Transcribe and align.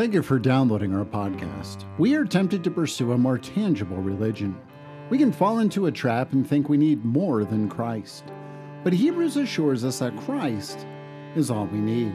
Thank 0.00 0.14
you 0.14 0.22
for 0.22 0.38
downloading 0.38 0.94
our 0.94 1.04
podcast. 1.04 1.84
We 1.98 2.14
are 2.14 2.24
tempted 2.24 2.64
to 2.64 2.70
pursue 2.70 3.12
a 3.12 3.18
more 3.18 3.36
tangible 3.36 3.98
religion. 3.98 4.58
We 5.10 5.18
can 5.18 5.30
fall 5.30 5.58
into 5.58 5.88
a 5.88 5.92
trap 5.92 6.32
and 6.32 6.48
think 6.48 6.70
we 6.70 6.78
need 6.78 7.04
more 7.04 7.44
than 7.44 7.68
Christ. 7.68 8.24
But 8.82 8.94
Hebrews 8.94 9.36
assures 9.36 9.84
us 9.84 9.98
that 9.98 10.16
Christ 10.16 10.86
is 11.36 11.50
all 11.50 11.66
we 11.66 11.80
need. 11.80 12.14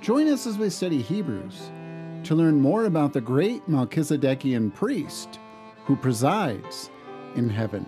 Join 0.00 0.28
us 0.28 0.46
as 0.46 0.56
we 0.56 0.70
study 0.70 1.02
Hebrews 1.02 1.70
to 2.24 2.34
learn 2.34 2.58
more 2.58 2.86
about 2.86 3.12
the 3.12 3.20
great 3.20 3.66
Melchizedekian 3.66 4.74
priest 4.74 5.40
who 5.84 5.94
presides 5.94 6.88
in 7.36 7.50
heaven. 7.50 7.84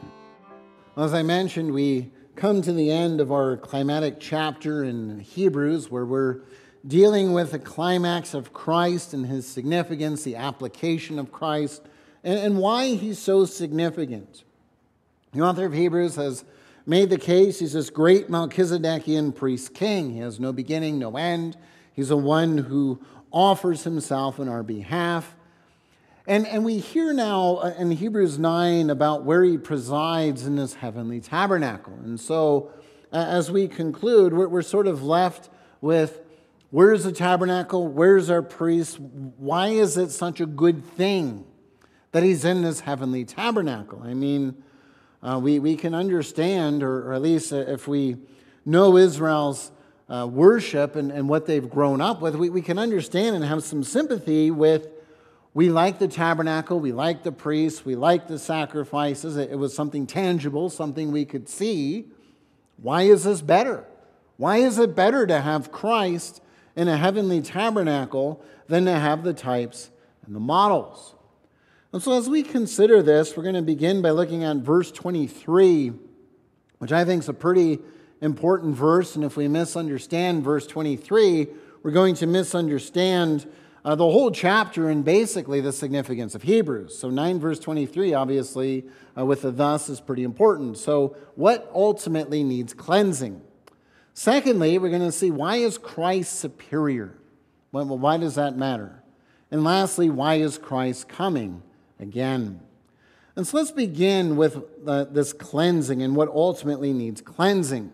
As 0.98 1.14
I 1.14 1.22
mentioned, 1.22 1.72
we 1.72 2.12
come 2.36 2.60
to 2.60 2.72
the 2.74 2.90
end 2.90 3.22
of 3.22 3.32
our 3.32 3.56
climatic 3.56 4.20
chapter 4.20 4.84
in 4.84 5.20
Hebrews 5.20 5.90
where 5.90 6.04
we're 6.04 6.42
dealing 6.86 7.32
with 7.32 7.52
the 7.52 7.58
climax 7.58 8.34
of 8.34 8.52
Christ 8.52 9.12
and 9.12 9.26
his 9.26 9.46
significance, 9.46 10.22
the 10.22 10.36
application 10.36 11.18
of 11.18 11.30
Christ, 11.30 11.82
and, 12.24 12.38
and 12.38 12.58
why 12.58 12.94
he's 12.94 13.18
so 13.18 13.44
significant. 13.44 14.44
The 15.32 15.42
author 15.42 15.66
of 15.66 15.72
Hebrews 15.72 16.16
has 16.16 16.44
made 16.86 17.10
the 17.10 17.18
case 17.18 17.60
he's 17.60 17.74
this 17.74 17.90
great 17.90 18.28
Melchizedekian 18.28 19.34
priest 19.34 19.74
king. 19.74 20.10
He 20.10 20.18
has 20.20 20.40
no 20.40 20.52
beginning, 20.52 20.98
no 20.98 21.16
end. 21.16 21.56
He's 21.92 22.08
the 22.08 22.16
one 22.16 22.58
who 22.58 23.00
offers 23.30 23.84
himself 23.84 24.40
on 24.40 24.48
our 24.48 24.62
behalf. 24.62 25.36
And, 26.26 26.46
and 26.46 26.64
we 26.64 26.78
hear 26.78 27.12
now 27.12 27.56
uh, 27.56 27.74
in 27.78 27.90
Hebrews 27.90 28.38
9 28.38 28.90
about 28.90 29.24
where 29.24 29.42
he 29.44 29.58
presides 29.58 30.46
in 30.46 30.56
this 30.56 30.74
heavenly 30.74 31.20
tabernacle. 31.20 31.94
And 32.04 32.20
so, 32.20 32.70
as 33.12 33.50
we 33.50 33.68
conclude, 33.68 34.32
we're, 34.32 34.48
we're 34.48 34.62
sort 34.62 34.86
of 34.86 35.02
left 35.02 35.48
with 35.80 36.20
Where's 36.70 37.02
the 37.02 37.10
tabernacle? 37.10 37.88
Where's 37.88 38.30
our 38.30 38.42
priest? 38.42 39.00
Why 39.00 39.68
is 39.68 39.96
it 39.96 40.10
such 40.10 40.40
a 40.40 40.46
good 40.46 40.84
thing 40.84 41.44
that 42.12 42.22
he's 42.22 42.44
in 42.44 42.62
this 42.62 42.80
heavenly 42.80 43.24
tabernacle? 43.24 44.00
I 44.04 44.14
mean, 44.14 44.62
uh, 45.20 45.40
we, 45.42 45.58
we 45.58 45.74
can 45.74 45.94
understand, 45.94 46.84
or, 46.84 47.08
or, 47.08 47.12
at 47.12 47.22
least 47.22 47.52
if 47.52 47.88
we 47.88 48.18
know 48.64 48.96
Israel's 48.96 49.72
uh, 50.08 50.28
worship 50.30 50.94
and, 50.94 51.10
and 51.10 51.28
what 51.28 51.46
they've 51.46 51.68
grown 51.68 52.00
up 52.00 52.20
with, 52.20 52.36
we, 52.36 52.50
we 52.50 52.62
can 52.62 52.78
understand 52.78 53.34
and 53.34 53.44
have 53.44 53.64
some 53.64 53.82
sympathy 53.82 54.52
with 54.52 54.88
we 55.52 55.70
like 55.70 55.98
the 55.98 56.06
tabernacle, 56.06 56.78
we 56.78 56.92
like 56.92 57.24
the 57.24 57.32
priests, 57.32 57.84
we 57.84 57.96
like 57.96 58.28
the 58.28 58.38
sacrifices. 58.38 59.36
It, 59.36 59.50
it 59.50 59.56
was 59.56 59.74
something 59.74 60.06
tangible, 60.06 60.70
something 60.70 61.10
we 61.10 61.24
could 61.24 61.48
see. 61.48 62.06
Why 62.76 63.02
is 63.02 63.24
this 63.24 63.42
better? 63.42 63.84
Why 64.36 64.58
is 64.58 64.78
it 64.78 64.94
better 64.94 65.26
to 65.26 65.40
have 65.40 65.72
Christ? 65.72 66.40
In 66.80 66.88
a 66.88 66.96
heavenly 66.96 67.42
tabernacle 67.42 68.42
than 68.66 68.86
to 68.86 68.92
have 68.92 69.22
the 69.22 69.34
types 69.34 69.90
and 70.24 70.34
the 70.34 70.40
models. 70.40 71.14
And 71.92 72.02
so, 72.02 72.16
as 72.16 72.26
we 72.26 72.42
consider 72.42 73.02
this, 73.02 73.36
we're 73.36 73.42
going 73.42 73.54
to 73.54 73.60
begin 73.60 74.00
by 74.00 74.12
looking 74.12 74.44
at 74.44 74.56
verse 74.56 74.90
23, 74.90 75.92
which 76.78 76.90
I 76.90 77.04
think 77.04 77.22
is 77.22 77.28
a 77.28 77.34
pretty 77.34 77.80
important 78.22 78.74
verse. 78.74 79.14
And 79.14 79.26
if 79.26 79.36
we 79.36 79.46
misunderstand 79.46 80.42
verse 80.42 80.66
23, 80.66 81.48
we're 81.82 81.90
going 81.90 82.14
to 82.14 82.26
misunderstand 82.26 83.46
uh, 83.84 83.94
the 83.94 84.04
whole 84.04 84.30
chapter 84.30 84.88
and 84.88 85.04
basically 85.04 85.60
the 85.60 85.74
significance 85.74 86.34
of 86.34 86.44
Hebrews. 86.44 86.96
So, 86.96 87.10
9 87.10 87.40
verse 87.40 87.58
23, 87.58 88.14
obviously, 88.14 88.86
uh, 89.18 89.26
with 89.26 89.42
the 89.42 89.50
thus 89.50 89.90
is 89.90 90.00
pretty 90.00 90.22
important. 90.22 90.78
So, 90.78 91.14
what 91.34 91.70
ultimately 91.74 92.42
needs 92.42 92.72
cleansing? 92.72 93.42
Secondly, 94.20 94.76
we're 94.76 94.90
going 94.90 95.00
to 95.00 95.12
see 95.12 95.30
why 95.30 95.56
is 95.56 95.78
Christ 95.78 96.38
superior? 96.38 97.16
Well, 97.72 97.86
why 97.86 98.18
does 98.18 98.34
that 98.34 98.54
matter? 98.54 99.02
And 99.50 99.64
lastly, 99.64 100.10
why 100.10 100.34
is 100.34 100.58
Christ 100.58 101.08
coming 101.08 101.62
again? 101.98 102.60
And 103.34 103.46
so 103.46 103.56
let's 103.56 103.70
begin 103.70 104.36
with 104.36 104.62
uh, 104.86 105.04
this 105.04 105.32
cleansing 105.32 106.02
and 106.02 106.14
what 106.14 106.28
ultimately 106.28 106.92
needs 106.92 107.22
cleansing. 107.22 107.90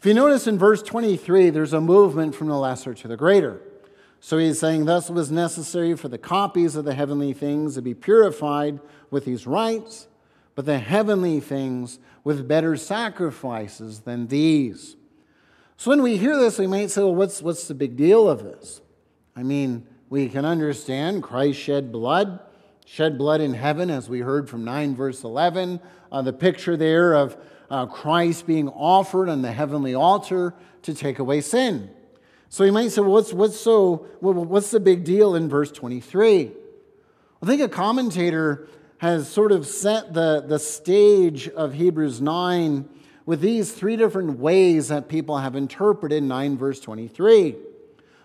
If 0.00 0.06
you 0.06 0.12
notice 0.12 0.48
in 0.48 0.58
verse 0.58 0.82
23, 0.82 1.50
there's 1.50 1.72
a 1.72 1.80
movement 1.80 2.34
from 2.34 2.48
the 2.48 2.58
lesser 2.58 2.92
to 2.94 3.06
the 3.06 3.16
greater. 3.16 3.60
So 4.18 4.38
he's 4.38 4.58
saying, 4.58 4.86
Thus 4.86 5.08
was 5.08 5.30
necessary 5.30 5.96
for 5.96 6.08
the 6.08 6.18
copies 6.18 6.74
of 6.74 6.84
the 6.84 6.94
heavenly 6.94 7.32
things 7.32 7.76
to 7.76 7.82
be 7.82 7.94
purified 7.94 8.80
with 9.12 9.24
these 9.24 9.46
rites, 9.46 10.08
but 10.56 10.66
the 10.66 10.80
heavenly 10.80 11.38
things 11.38 12.00
with 12.24 12.48
better 12.48 12.76
sacrifices 12.76 14.00
than 14.00 14.26
these. 14.26 14.96
So 15.80 15.92
when 15.92 16.02
we 16.02 16.16
hear 16.16 16.36
this, 16.36 16.58
we 16.58 16.66
might 16.66 16.90
say, 16.90 17.02
well, 17.02 17.14
what's, 17.14 17.40
what's 17.40 17.68
the 17.68 17.74
big 17.74 17.96
deal 17.96 18.28
of 18.28 18.42
this? 18.42 18.80
I 19.36 19.44
mean, 19.44 19.86
we 20.10 20.28
can 20.28 20.44
understand 20.44 21.22
Christ 21.22 21.60
shed 21.60 21.92
blood, 21.92 22.40
shed 22.84 23.16
blood 23.16 23.40
in 23.40 23.54
heaven, 23.54 23.88
as 23.88 24.08
we 24.08 24.18
heard 24.18 24.50
from 24.50 24.64
9 24.64 24.96
verse 24.96 25.22
11. 25.22 25.78
Uh, 26.10 26.22
the 26.22 26.32
picture 26.32 26.76
there 26.76 27.14
of 27.14 27.36
uh, 27.70 27.86
Christ 27.86 28.44
being 28.44 28.68
offered 28.68 29.28
on 29.28 29.42
the 29.42 29.52
heavenly 29.52 29.94
altar 29.94 30.52
to 30.82 30.94
take 30.94 31.20
away 31.20 31.40
sin. 31.40 31.90
So 32.48 32.64
you 32.64 32.72
might 32.72 32.90
say, 32.90 33.02
well, 33.02 33.12
what's, 33.12 33.32
what's, 33.32 33.60
so, 33.60 34.08
what's 34.18 34.72
the 34.72 34.80
big 34.80 35.04
deal 35.04 35.36
in 35.36 35.48
verse 35.48 35.70
23? 35.70 36.50
I 37.40 37.46
think 37.46 37.62
a 37.62 37.68
commentator 37.68 38.66
has 38.96 39.28
sort 39.28 39.52
of 39.52 39.64
set 39.64 40.12
the, 40.12 40.40
the 40.44 40.58
stage 40.58 41.48
of 41.48 41.74
Hebrews 41.74 42.20
9 42.20 42.88
with 43.28 43.42
these 43.42 43.72
three 43.72 43.94
different 43.94 44.38
ways 44.38 44.88
that 44.88 45.06
people 45.06 45.36
have 45.36 45.54
interpreted 45.54 46.22
9 46.22 46.56
verse 46.56 46.80
23. 46.80 47.56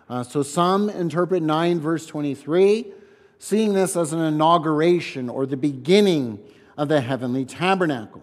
Uh, 0.07 0.23
so 0.23 0.41
some 0.41 0.89
interpret 0.89 1.43
9 1.43 1.81
verse 1.81 2.05
23, 2.05 2.85
seeing 3.37 3.73
this 3.73 3.97
as 3.97 4.13
an 4.13 4.21
inauguration 4.21 5.27
or 5.27 5.45
the 5.45 5.57
beginning 5.57 6.39
of 6.77 6.87
the 6.87 7.01
heavenly 7.01 7.43
tabernacle. 7.43 8.21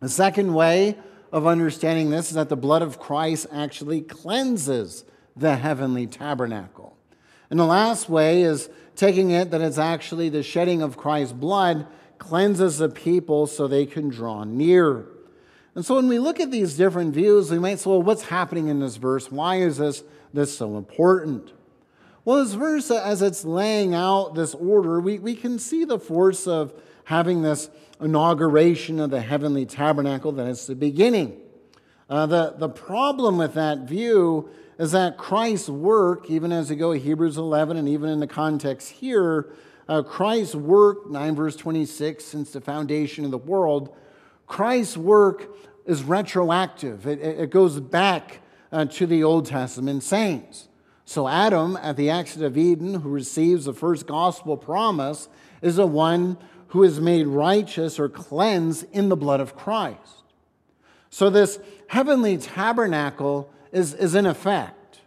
The 0.00 0.08
second 0.08 0.54
way 0.54 0.98
of 1.30 1.46
understanding 1.46 2.10
this 2.10 2.30
is 2.30 2.34
that 2.34 2.48
the 2.48 2.56
blood 2.56 2.82
of 2.82 2.98
Christ 2.98 3.46
actually 3.52 4.00
cleanses 4.00 5.04
the 5.36 5.54
heavenly 5.54 6.08
tabernacle. 6.08 6.96
And 7.48 7.60
the 7.60 7.64
last 7.64 8.08
way 8.08 8.42
is 8.42 8.68
taking 8.96 9.30
it 9.30 9.52
that 9.52 9.60
it's 9.60 9.78
actually 9.78 10.30
the 10.30 10.42
shedding 10.42 10.82
of 10.82 10.96
Christ's 10.96 11.32
blood 11.32 11.86
cleanses 12.18 12.78
the 12.78 12.88
people 12.88 13.46
so 13.46 13.68
they 13.68 13.86
can 13.86 14.08
draw 14.08 14.42
near. 14.42 15.06
And 15.76 15.84
so 15.84 15.96
when 15.96 16.08
we 16.08 16.18
look 16.18 16.40
at 16.40 16.50
these 16.50 16.74
different 16.74 17.12
views, 17.12 17.50
we 17.50 17.58
might 17.58 17.78
say, 17.78 17.90
well, 17.90 18.02
what's 18.02 18.22
happening 18.22 18.68
in 18.68 18.80
this 18.80 18.96
verse? 18.96 19.30
Why 19.30 19.56
is 19.56 19.76
this, 19.76 20.02
this 20.32 20.56
so 20.56 20.78
important? 20.78 21.52
Well, 22.24 22.42
this 22.42 22.54
verse, 22.54 22.90
as 22.90 23.20
it's 23.20 23.44
laying 23.44 23.94
out 23.94 24.34
this 24.34 24.54
order, 24.54 25.00
we, 25.02 25.18
we 25.18 25.36
can 25.36 25.58
see 25.58 25.84
the 25.84 25.98
force 25.98 26.46
of 26.46 26.72
having 27.04 27.42
this 27.42 27.68
inauguration 28.00 28.98
of 28.98 29.10
the 29.10 29.20
heavenly 29.20 29.66
tabernacle 29.66 30.32
that 30.32 30.46
is 30.46 30.66
the 30.66 30.74
beginning. 30.74 31.38
Uh, 32.08 32.24
the, 32.24 32.54
the 32.56 32.70
problem 32.70 33.36
with 33.36 33.52
that 33.52 33.80
view 33.80 34.48
is 34.78 34.92
that 34.92 35.18
Christ's 35.18 35.68
work, 35.68 36.30
even 36.30 36.52
as 36.52 36.70
we 36.70 36.76
go 36.76 36.94
to 36.94 36.98
Hebrews 36.98 37.36
11 37.36 37.76
and 37.76 37.86
even 37.86 38.08
in 38.08 38.20
the 38.20 38.26
context 38.26 38.88
here, 38.92 39.52
uh, 39.90 40.02
Christ's 40.02 40.54
work, 40.54 41.10
9 41.10 41.36
verse 41.36 41.54
26, 41.54 42.24
since 42.24 42.50
the 42.50 42.62
foundation 42.62 43.26
of 43.26 43.30
the 43.30 43.36
world, 43.38 43.94
Christ's 44.46 44.96
work 44.96 45.48
is 45.86 46.02
retroactive, 46.02 47.06
it, 47.06 47.20
it 47.20 47.50
goes 47.50 47.80
back 47.80 48.40
uh, 48.72 48.84
to 48.84 49.06
the 49.06 49.22
Old 49.22 49.46
Testament 49.46 50.02
saints. 50.02 50.68
So, 51.04 51.28
Adam, 51.28 51.78
at 51.80 51.96
the 51.96 52.10
exit 52.10 52.42
of 52.42 52.58
Eden, 52.58 52.94
who 52.94 53.08
receives 53.08 53.66
the 53.66 53.72
first 53.72 54.08
gospel 54.08 54.56
promise, 54.56 55.28
is 55.62 55.76
the 55.76 55.86
one 55.86 56.36
who 56.68 56.82
is 56.82 57.00
made 57.00 57.28
righteous 57.28 58.00
or 58.00 58.08
cleansed 58.08 58.86
in 58.92 59.08
the 59.08 59.16
blood 59.16 59.38
of 59.38 59.54
Christ. 59.54 60.24
So, 61.10 61.30
this 61.30 61.60
heavenly 61.86 62.36
tabernacle 62.38 63.48
is, 63.70 63.94
is 63.94 64.16
in 64.16 64.26
effect. 64.26 65.00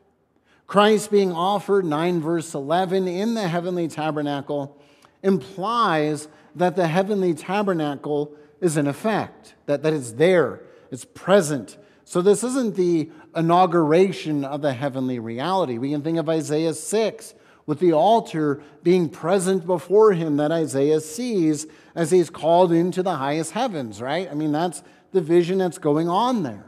Christ 0.68 1.12
being 1.12 1.33
offered, 1.33 1.83
9 1.83 2.21
verse 2.21 2.53
11, 2.53 3.07
in 3.07 3.33
the 3.33 3.48
heavenly 3.48 3.89
tabernacle 3.89 4.77
implies 5.21 6.30
that 6.56 6.75
the 6.77 6.88
heavenly 6.88 7.33
tabernacle 7.33 8.33
is 8.62 8.77
in 8.77 8.88
effect, 8.88 9.56
that, 9.65 9.83
that 9.83 9.94
it's 9.94 10.13
there, 10.13 10.62
it's 10.91 11.06
present. 11.06 11.77
So 12.06 12.21
this 12.21 12.44
isn't 12.44 12.75
the 12.75 13.12
inauguration 13.36 14.44
of 14.44 14.62
the 14.62 14.74
heavenly 14.74 15.19
reality. 15.19 15.77
We 15.77 15.91
can 15.91 16.01
think 16.01 16.18
of 16.18 16.27
Isaiah 16.27 16.74
6 16.74 17.33
with 17.65 17.80
the 17.80 17.94
altar 17.94 18.63
being 18.81 19.09
present 19.09 19.68
before 19.68 20.13
him 20.13 20.38
that 20.38 20.51
Isaiah 20.51 21.01
sees 21.01 21.68
as 21.94 22.09
he's 22.09 22.31
called 22.31 22.71
into 22.71 23.03
the 23.03 23.15
highest 23.15 23.51
heavens, 23.51 24.01
right? 24.01 24.27
I 24.30 24.33
mean, 24.33 24.51
that's 24.51 24.81
the 25.12 25.21
vision 25.21 25.59
that's 25.59 25.77
going 25.77 26.09
on 26.09 26.41
there. 26.41 26.65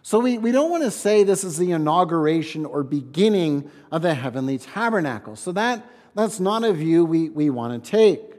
So 0.00 0.18
we, 0.18 0.38
we 0.38 0.52
don't 0.52 0.70
want 0.70 0.82
to 0.82 0.90
say 0.90 1.24
this 1.24 1.44
is 1.44 1.58
the 1.58 1.72
inauguration 1.72 2.66
or 2.66 2.82
beginning 2.82 3.70
of 3.90 4.02
the 4.02 4.14
heavenly 4.14 4.58
tabernacle. 4.58 5.36
So 5.36 5.52
that, 5.52 5.84
that's 6.14 6.40
not 6.40 6.64
a 6.64 6.72
view 6.72 7.04
we, 7.04 7.28
we 7.30 7.50
want 7.50 7.84
to 7.84 7.90
take. 7.90 8.33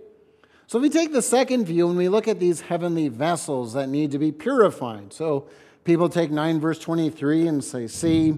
So 0.68 0.80
if 0.80 0.82
we 0.82 0.90
take 0.90 1.12
the 1.12 1.22
second 1.22 1.66
view 1.66 1.88
and 1.88 1.98
we 1.98 2.10
look 2.10 2.28
at 2.28 2.40
these 2.40 2.62
heavenly 2.62 3.08
vessels 3.08 3.74
that 3.74 3.88
need 3.88 4.12
to 4.12 4.20
be 4.20 4.32
purified. 4.32 5.14
So 5.14 5.48
people 5.84 6.10
take 6.10 6.32
9 6.32 6.60
verse 6.60 6.80
23 6.80 7.48
and 7.48 7.64
say, 7.64 7.88
see, 7.88 8.36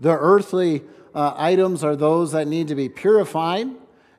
the 0.00 0.10
earthly 0.10 0.82
uh, 1.14 1.34
items 1.36 1.84
are 1.84 1.94
those 1.94 2.32
that 2.32 2.48
need 2.48 2.68
to 2.68 2.74
be 2.74 2.88
purified. 2.88 3.68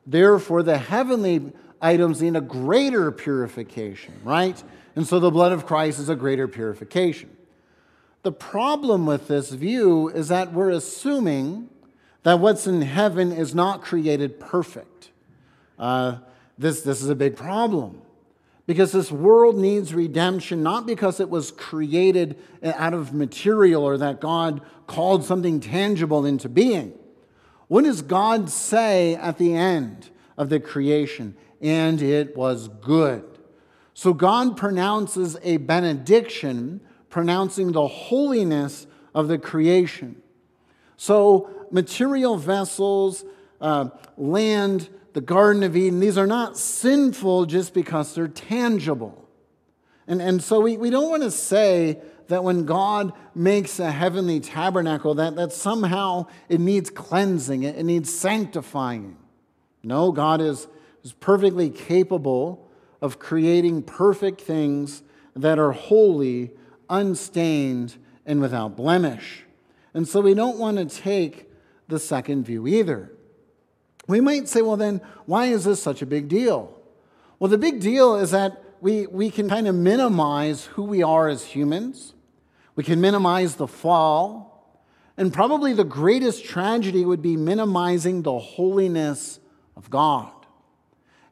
Therefore, 0.06 0.62
the 0.62 0.78
heavenly 0.78 1.52
items 1.82 2.22
need 2.22 2.36
a 2.36 2.40
greater 2.40 3.12
purification, 3.12 4.14
right? 4.24 4.62
And 4.94 5.06
so 5.06 5.20
the 5.20 5.30
blood 5.30 5.52
of 5.52 5.66
Christ 5.66 5.98
is 5.98 6.08
a 6.08 6.16
greater 6.16 6.48
purification. 6.48 7.30
The 8.22 8.32
problem 8.32 9.04
with 9.04 9.28
this 9.28 9.50
view 9.50 10.08
is 10.08 10.28
that 10.28 10.52
we're 10.52 10.70
assuming 10.70 11.68
that 12.22 12.40
what's 12.40 12.66
in 12.66 12.82
heaven 12.82 13.30
is 13.30 13.54
not 13.54 13.82
created 13.82 14.40
perfect. 14.40 15.10
Uh, 15.78 16.16
this, 16.58 16.82
this 16.82 17.02
is 17.02 17.08
a 17.08 17.14
big 17.14 17.36
problem 17.36 18.02
because 18.66 18.92
this 18.92 19.12
world 19.12 19.56
needs 19.56 19.94
redemption, 19.94 20.62
not 20.62 20.86
because 20.86 21.20
it 21.20 21.30
was 21.30 21.52
created 21.52 22.36
out 22.62 22.94
of 22.94 23.14
material 23.14 23.84
or 23.84 23.96
that 23.98 24.20
God 24.20 24.60
called 24.86 25.24
something 25.24 25.60
tangible 25.60 26.26
into 26.26 26.48
being. 26.48 26.92
What 27.68 27.84
does 27.84 28.02
God 28.02 28.50
say 28.50 29.14
at 29.14 29.38
the 29.38 29.54
end 29.54 30.10
of 30.36 30.48
the 30.48 30.60
creation? 30.60 31.36
And 31.60 32.02
it 32.02 32.36
was 32.36 32.68
good. 32.68 33.24
So 33.94 34.12
God 34.12 34.56
pronounces 34.56 35.36
a 35.42 35.56
benediction, 35.56 36.80
pronouncing 37.08 37.72
the 37.72 37.86
holiness 37.86 38.86
of 39.14 39.28
the 39.28 39.38
creation. 39.38 40.22
So 40.96 41.48
material 41.70 42.36
vessels, 42.36 43.24
uh, 43.60 43.88
land, 44.16 44.88
the 45.16 45.22
Garden 45.22 45.62
of 45.62 45.74
Eden, 45.74 45.98
these 45.98 46.18
are 46.18 46.26
not 46.26 46.58
sinful 46.58 47.46
just 47.46 47.72
because 47.72 48.14
they're 48.14 48.28
tangible. 48.28 49.26
And, 50.06 50.20
and 50.20 50.44
so 50.44 50.60
we, 50.60 50.76
we 50.76 50.90
don't 50.90 51.08
want 51.08 51.22
to 51.22 51.30
say 51.30 52.02
that 52.28 52.44
when 52.44 52.66
God 52.66 53.14
makes 53.34 53.80
a 53.80 53.90
heavenly 53.90 54.40
tabernacle, 54.40 55.14
that, 55.14 55.34
that 55.36 55.54
somehow 55.54 56.26
it 56.50 56.60
needs 56.60 56.90
cleansing, 56.90 57.62
it, 57.62 57.76
it 57.76 57.84
needs 57.84 58.12
sanctifying. 58.12 59.16
No, 59.82 60.12
God 60.12 60.42
is, 60.42 60.68
is 61.02 61.14
perfectly 61.14 61.70
capable 61.70 62.70
of 63.00 63.18
creating 63.18 63.84
perfect 63.84 64.42
things 64.42 65.02
that 65.34 65.58
are 65.58 65.72
holy, 65.72 66.50
unstained, 66.90 67.96
and 68.26 68.38
without 68.38 68.76
blemish. 68.76 69.46
And 69.94 70.06
so 70.06 70.20
we 70.20 70.34
don't 70.34 70.58
want 70.58 70.76
to 70.76 70.84
take 70.84 71.50
the 71.88 71.98
second 71.98 72.44
view 72.44 72.66
either. 72.66 73.15
We 74.06 74.20
might 74.20 74.48
say, 74.48 74.62
well, 74.62 74.76
then, 74.76 75.00
why 75.26 75.46
is 75.46 75.64
this 75.64 75.82
such 75.82 76.02
a 76.02 76.06
big 76.06 76.28
deal? 76.28 76.72
Well, 77.38 77.50
the 77.50 77.58
big 77.58 77.80
deal 77.80 78.16
is 78.16 78.30
that 78.30 78.62
we, 78.80 79.06
we 79.06 79.30
can 79.30 79.48
kind 79.48 79.66
of 79.66 79.74
minimize 79.74 80.66
who 80.66 80.84
we 80.84 81.02
are 81.02 81.28
as 81.28 81.44
humans, 81.44 82.14
we 82.74 82.84
can 82.84 83.00
minimize 83.00 83.56
the 83.56 83.66
fall, 83.66 84.80
and 85.16 85.32
probably 85.32 85.72
the 85.72 85.84
greatest 85.84 86.44
tragedy 86.44 87.04
would 87.04 87.22
be 87.22 87.36
minimizing 87.36 88.22
the 88.22 88.38
holiness 88.38 89.40
of 89.76 89.88
God 89.88 90.30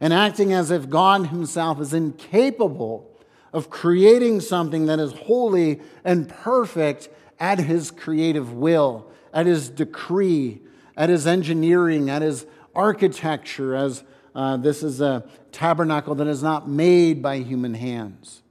and 0.01 0.13
acting 0.13 0.53
as 0.53 0.71
if 0.71 0.89
God 0.89 1.29
Himself 1.29 1.81
is 1.81 1.93
incapable 1.93 3.11
of 3.53 3.71
creating 3.71 4.41
something 4.41 4.87
that 4.87 4.99
is 4.99 5.13
holy 5.13 5.81
and 6.05 6.29
perfect 6.29 7.09
at 7.39 7.59
His 7.59 7.91
creative 7.91 8.53
will, 8.53 9.11
at 9.33 9.47
His 9.47 9.69
decree, 9.69 10.61
at 10.97 11.09
His 11.09 11.27
engineering, 11.27 12.11
at 12.11 12.23
His 12.23 12.47
architecture, 12.75 13.75
as 13.75 14.05
uh, 14.35 14.57
this 14.57 14.83
is 14.83 15.01
a 15.01 15.25
tabernacle 15.53 16.15
that 16.17 16.27
is 16.27 16.43
not 16.43 16.69
made 16.69 17.23
by 17.23 17.39
human 17.39 17.75
hands. 17.75 18.43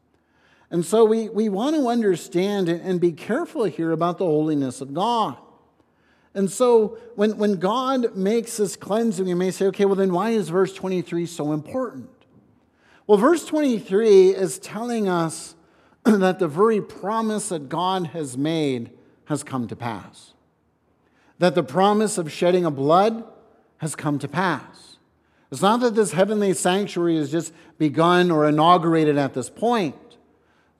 And 0.72 0.84
so 0.84 1.06
we, 1.06 1.30
we 1.30 1.50
want 1.50 1.76
to 1.76 1.88
understand 1.88 2.68
and 2.70 3.00
be 3.00 3.12
careful 3.12 3.66
here 3.66 3.92
about 3.92 4.18
the 4.18 4.26
holiness 4.26 4.82
of 4.82 4.94
God. 4.94 5.38
And 6.34 6.52
so 6.52 6.98
when, 7.16 7.38
when 7.38 7.58
God 7.58 8.16
makes 8.16 8.58
this 8.58 8.76
cleansing, 8.76 9.28
you 9.28 9.36
may 9.36 9.52
say, 9.52 9.68
okay, 9.68 9.86
well, 9.86 9.96
then 9.96 10.12
why 10.12 10.32
is 10.32 10.50
verse 10.50 10.74
23 10.74 11.28
so 11.28 11.52
important? 11.52 12.10
Well, 13.06 13.18
verse 13.18 13.46
23 13.46 14.30
is 14.30 14.58
telling 14.58 15.08
us 15.08 15.56
that 16.06 16.40
the 16.40 16.48
very 16.48 16.82
promise 16.82 17.50
that 17.50 17.70
God 17.70 18.08
has 18.08 18.38
made 18.38 18.90
has 19.26 19.44
come 19.44 19.68
to 19.68 19.76
pass. 19.76 20.34
That 21.38 21.56
the 21.56 21.64
promise 21.64 22.18
of 22.18 22.32
shedding 22.32 22.66
of 22.66 22.76
blood 22.76 23.24
has 23.84 23.96
come 23.96 24.18
to 24.18 24.28
pass. 24.28 24.98
It's 25.52 25.62
not 25.62 25.82
that 25.82 25.94
this 25.94 26.14
heavenly 26.14 26.54
sanctuary 26.54 27.18
has 27.18 27.30
just 27.30 27.54
begun 27.78 28.32
or 28.32 28.48
inaugurated 28.48 29.18
at 29.18 29.34
this 29.34 29.50
point. 29.50 29.96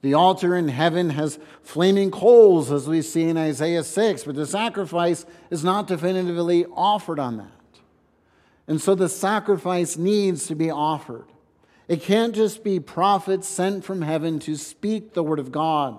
The 0.00 0.14
altar 0.14 0.56
in 0.56 0.68
heaven 0.68 1.10
has 1.10 1.38
flaming 1.62 2.10
coals, 2.10 2.72
as 2.72 2.88
we 2.88 3.00
see 3.02 3.24
in 3.24 3.36
Isaiah 3.36 3.84
6, 3.84 4.24
but 4.24 4.34
the 4.34 4.46
sacrifice 4.46 5.24
is 5.50 5.62
not 5.62 5.86
definitively 5.86 6.64
offered 6.74 7.18
on 7.18 7.36
that. 7.36 7.80
And 8.66 8.80
so 8.80 8.94
the 8.94 9.08
sacrifice 9.08 9.96
needs 9.96 10.46
to 10.46 10.54
be 10.54 10.70
offered. 10.70 11.26
It 11.86 12.00
can't 12.00 12.34
just 12.34 12.64
be 12.64 12.80
prophets 12.80 13.46
sent 13.46 13.84
from 13.84 14.02
heaven 14.02 14.38
to 14.40 14.56
speak 14.56 15.12
the 15.12 15.22
Word 15.22 15.38
of 15.38 15.52
God. 15.52 15.98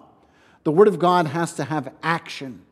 The 0.63 0.71
Word 0.71 0.87
of 0.87 0.99
God 0.99 1.27
has 1.27 1.53
to 1.53 1.65
have 1.65 1.93
action. 2.01 2.63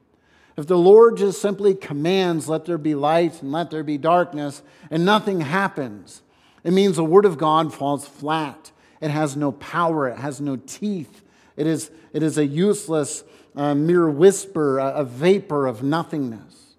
If 0.55 0.67
the 0.67 0.77
Lord 0.77 1.17
just 1.17 1.41
simply 1.41 1.73
commands, 1.73 2.47
let 2.47 2.65
there 2.65 2.77
be 2.77 2.95
light 2.95 3.41
and 3.41 3.51
let 3.51 3.71
there 3.71 3.83
be 3.83 3.97
darkness, 3.97 4.61
and 4.91 5.03
nothing 5.03 5.41
happens, 5.41 6.21
it 6.63 6.71
means 6.71 6.95
the 6.95 7.03
Word 7.03 7.25
of 7.25 7.37
God 7.37 7.73
falls 7.73 8.07
flat. 8.07 8.71
It 9.01 9.09
has 9.09 9.35
no 9.35 9.51
power, 9.51 10.07
it 10.07 10.17
has 10.19 10.39
no 10.39 10.55
teeth. 10.55 11.23
It 11.57 11.67
is, 11.67 11.91
it 12.13 12.23
is 12.23 12.37
a 12.37 12.45
useless, 12.45 13.23
uh, 13.55 13.75
mere 13.75 14.09
whisper, 14.09 14.79
a, 14.79 14.87
a 14.95 15.03
vapor 15.03 15.67
of 15.67 15.83
nothingness. 15.83 16.75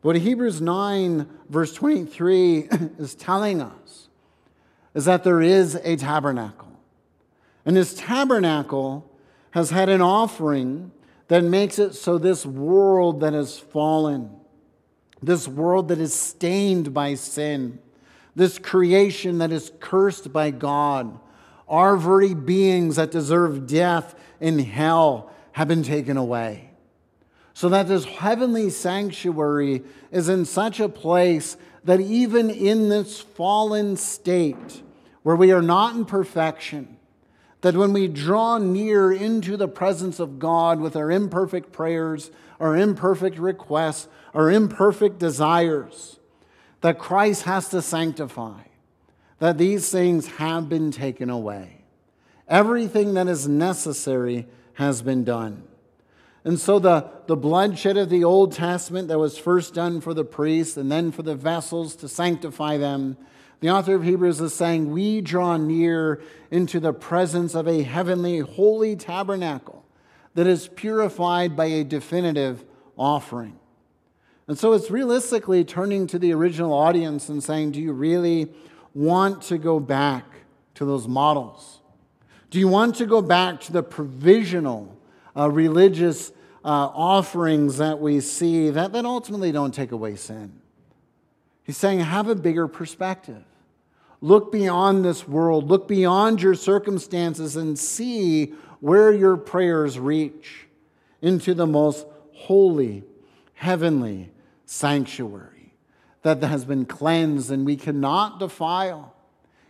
What 0.00 0.16
Hebrews 0.16 0.60
9, 0.60 1.28
verse 1.48 1.72
23, 1.74 2.68
is 2.98 3.14
telling 3.14 3.60
us 3.60 4.08
is 4.94 5.04
that 5.04 5.24
there 5.24 5.40
is 5.40 5.74
a 5.76 5.96
tabernacle. 5.96 6.68
And 7.64 7.76
this 7.76 7.94
tabernacle 7.94 9.08
has 9.52 9.70
had 9.70 9.88
an 9.88 10.02
offering 10.02 10.90
that 11.32 11.42
makes 11.42 11.78
it 11.78 11.94
so 11.94 12.18
this 12.18 12.44
world 12.44 13.20
that 13.20 13.32
has 13.32 13.58
fallen, 13.58 14.28
this 15.22 15.48
world 15.48 15.88
that 15.88 15.98
is 15.98 16.12
stained 16.12 16.92
by 16.92 17.14
sin, 17.14 17.78
this 18.36 18.58
creation 18.58 19.38
that 19.38 19.50
is 19.50 19.72
cursed 19.80 20.30
by 20.30 20.50
God, 20.50 21.18
our 21.66 21.96
very 21.96 22.34
beings 22.34 22.96
that 22.96 23.10
deserve 23.10 23.66
death 23.66 24.14
in 24.40 24.58
hell 24.58 25.32
have 25.52 25.68
been 25.68 25.82
taken 25.82 26.18
away. 26.18 26.68
So 27.54 27.70
that 27.70 27.88
this 27.88 28.04
heavenly 28.04 28.68
sanctuary 28.68 29.84
is 30.10 30.28
in 30.28 30.44
such 30.44 30.80
a 30.80 30.88
place 30.90 31.56
that 31.84 32.00
even 32.00 32.50
in 32.50 32.90
this 32.90 33.22
fallen 33.22 33.96
state, 33.96 34.82
where 35.22 35.36
we 35.36 35.50
are 35.50 35.62
not 35.62 35.96
in 35.96 36.04
perfection, 36.04 36.98
that 37.62 37.76
when 37.76 37.92
we 37.92 38.08
draw 38.08 38.58
near 38.58 39.10
into 39.12 39.56
the 39.56 39.68
presence 39.68 40.20
of 40.20 40.38
God 40.38 40.80
with 40.80 40.94
our 40.94 41.10
imperfect 41.10 41.72
prayers, 41.72 42.30
our 42.60 42.76
imperfect 42.76 43.38
requests, 43.38 44.08
our 44.34 44.50
imperfect 44.50 45.18
desires, 45.18 46.18
that 46.80 46.98
Christ 46.98 47.44
has 47.44 47.68
to 47.70 47.80
sanctify, 47.80 48.62
that 49.38 49.58
these 49.58 49.90
things 49.90 50.26
have 50.26 50.68
been 50.68 50.90
taken 50.90 51.30
away. 51.30 51.84
Everything 52.48 53.14
that 53.14 53.28
is 53.28 53.48
necessary 53.48 54.46
has 54.74 55.00
been 55.00 55.22
done. 55.24 55.62
And 56.44 56.58
so 56.58 56.80
the, 56.80 57.08
the 57.26 57.36
bloodshed 57.36 57.96
of 57.96 58.10
the 58.10 58.24
Old 58.24 58.52
Testament 58.52 59.06
that 59.06 59.18
was 59.18 59.38
first 59.38 59.74
done 59.74 60.00
for 60.00 60.12
the 60.12 60.24
priests 60.24 60.76
and 60.76 60.90
then 60.90 61.12
for 61.12 61.22
the 61.22 61.36
vessels 61.36 61.94
to 61.96 62.08
sanctify 62.08 62.76
them 62.78 63.16
the 63.62 63.70
author 63.70 63.94
of 63.94 64.02
Hebrews 64.02 64.40
is 64.40 64.52
saying, 64.52 64.90
We 64.90 65.20
draw 65.20 65.56
near 65.56 66.20
into 66.50 66.80
the 66.80 66.92
presence 66.92 67.54
of 67.54 67.68
a 67.68 67.84
heavenly, 67.84 68.40
holy 68.40 68.96
tabernacle 68.96 69.84
that 70.34 70.48
is 70.48 70.66
purified 70.66 71.56
by 71.56 71.66
a 71.66 71.84
definitive 71.84 72.64
offering. 72.98 73.56
And 74.48 74.58
so 74.58 74.72
it's 74.72 74.90
realistically 74.90 75.64
turning 75.64 76.08
to 76.08 76.18
the 76.18 76.34
original 76.34 76.72
audience 76.72 77.28
and 77.28 77.40
saying, 77.42 77.70
Do 77.70 77.80
you 77.80 77.92
really 77.92 78.48
want 78.94 79.42
to 79.42 79.58
go 79.58 79.78
back 79.78 80.24
to 80.74 80.84
those 80.84 81.06
models? 81.06 81.82
Do 82.50 82.58
you 82.58 82.66
want 82.66 82.96
to 82.96 83.06
go 83.06 83.22
back 83.22 83.60
to 83.60 83.72
the 83.72 83.84
provisional 83.84 84.98
uh, 85.36 85.48
religious 85.48 86.32
uh, 86.64 86.90
offerings 86.92 87.78
that 87.78 88.00
we 88.00 88.18
see 88.18 88.70
that, 88.70 88.92
that 88.92 89.04
ultimately 89.04 89.52
don't 89.52 89.72
take 89.72 89.92
away 89.92 90.16
sin? 90.16 90.60
He's 91.62 91.76
saying, 91.76 92.00
Have 92.00 92.26
a 92.26 92.34
bigger 92.34 92.66
perspective. 92.66 93.44
Look 94.22 94.52
beyond 94.52 95.04
this 95.04 95.26
world, 95.26 95.68
look 95.68 95.88
beyond 95.88 96.40
your 96.40 96.54
circumstances, 96.54 97.56
and 97.56 97.76
see 97.76 98.54
where 98.78 99.12
your 99.12 99.36
prayers 99.36 99.98
reach 99.98 100.68
into 101.20 101.54
the 101.54 101.66
most 101.66 102.06
holy, 102.32 103.02
heavenly 103.54 104.30
sanctuary 104.64 105.74
that 106.22 106.40
has 106.44 106.64
been 106.64 106.86
cleansed 106.86 107.50
and 107.50 107.66
we 107.66 107.74
cannot 107.74 108.38
defile, 108.38 109.12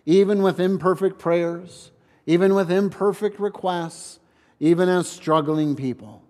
even 0.05 0.43
with 0.43 0.61
imperfect 0.61 1.19
prayers, 1.19 1.91
even 2.27 2.55
with 2.55 2.71
imperfect 2.71 3.41
requests, 3.41 4.21
even 4.61 4.87
as 4.87 5.09
struggling 5.09 5.75
people. 5.75 6.23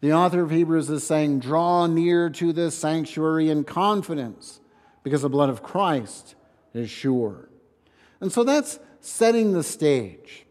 The 0.00 0.14
author 0.14 0.42
of 0.42 0.50
Hebrews 0.50 0.88
is 0.88 1.06
saying, 1.06 1.40
Draw 1.40 1.88
near 1.88 2.30
to 2.30 2.54
this 2.54 2.74
sanctuary 2.74 3.50
in 3.50 3.64
confidence, 3.64 4.60
because 5.02 5.20
the 5.20 5.28
blood 5.28 5.50
of 5.50 5.62
Christ 5.62 6.36
is 6.72 6.88
sure. 6.88 7.49
And 8.20 8.32
so 8.32 8.44
that's 8.44 8.78
setting 9.00 9.52
the 9.52 9.62
stage. 9.62 10.46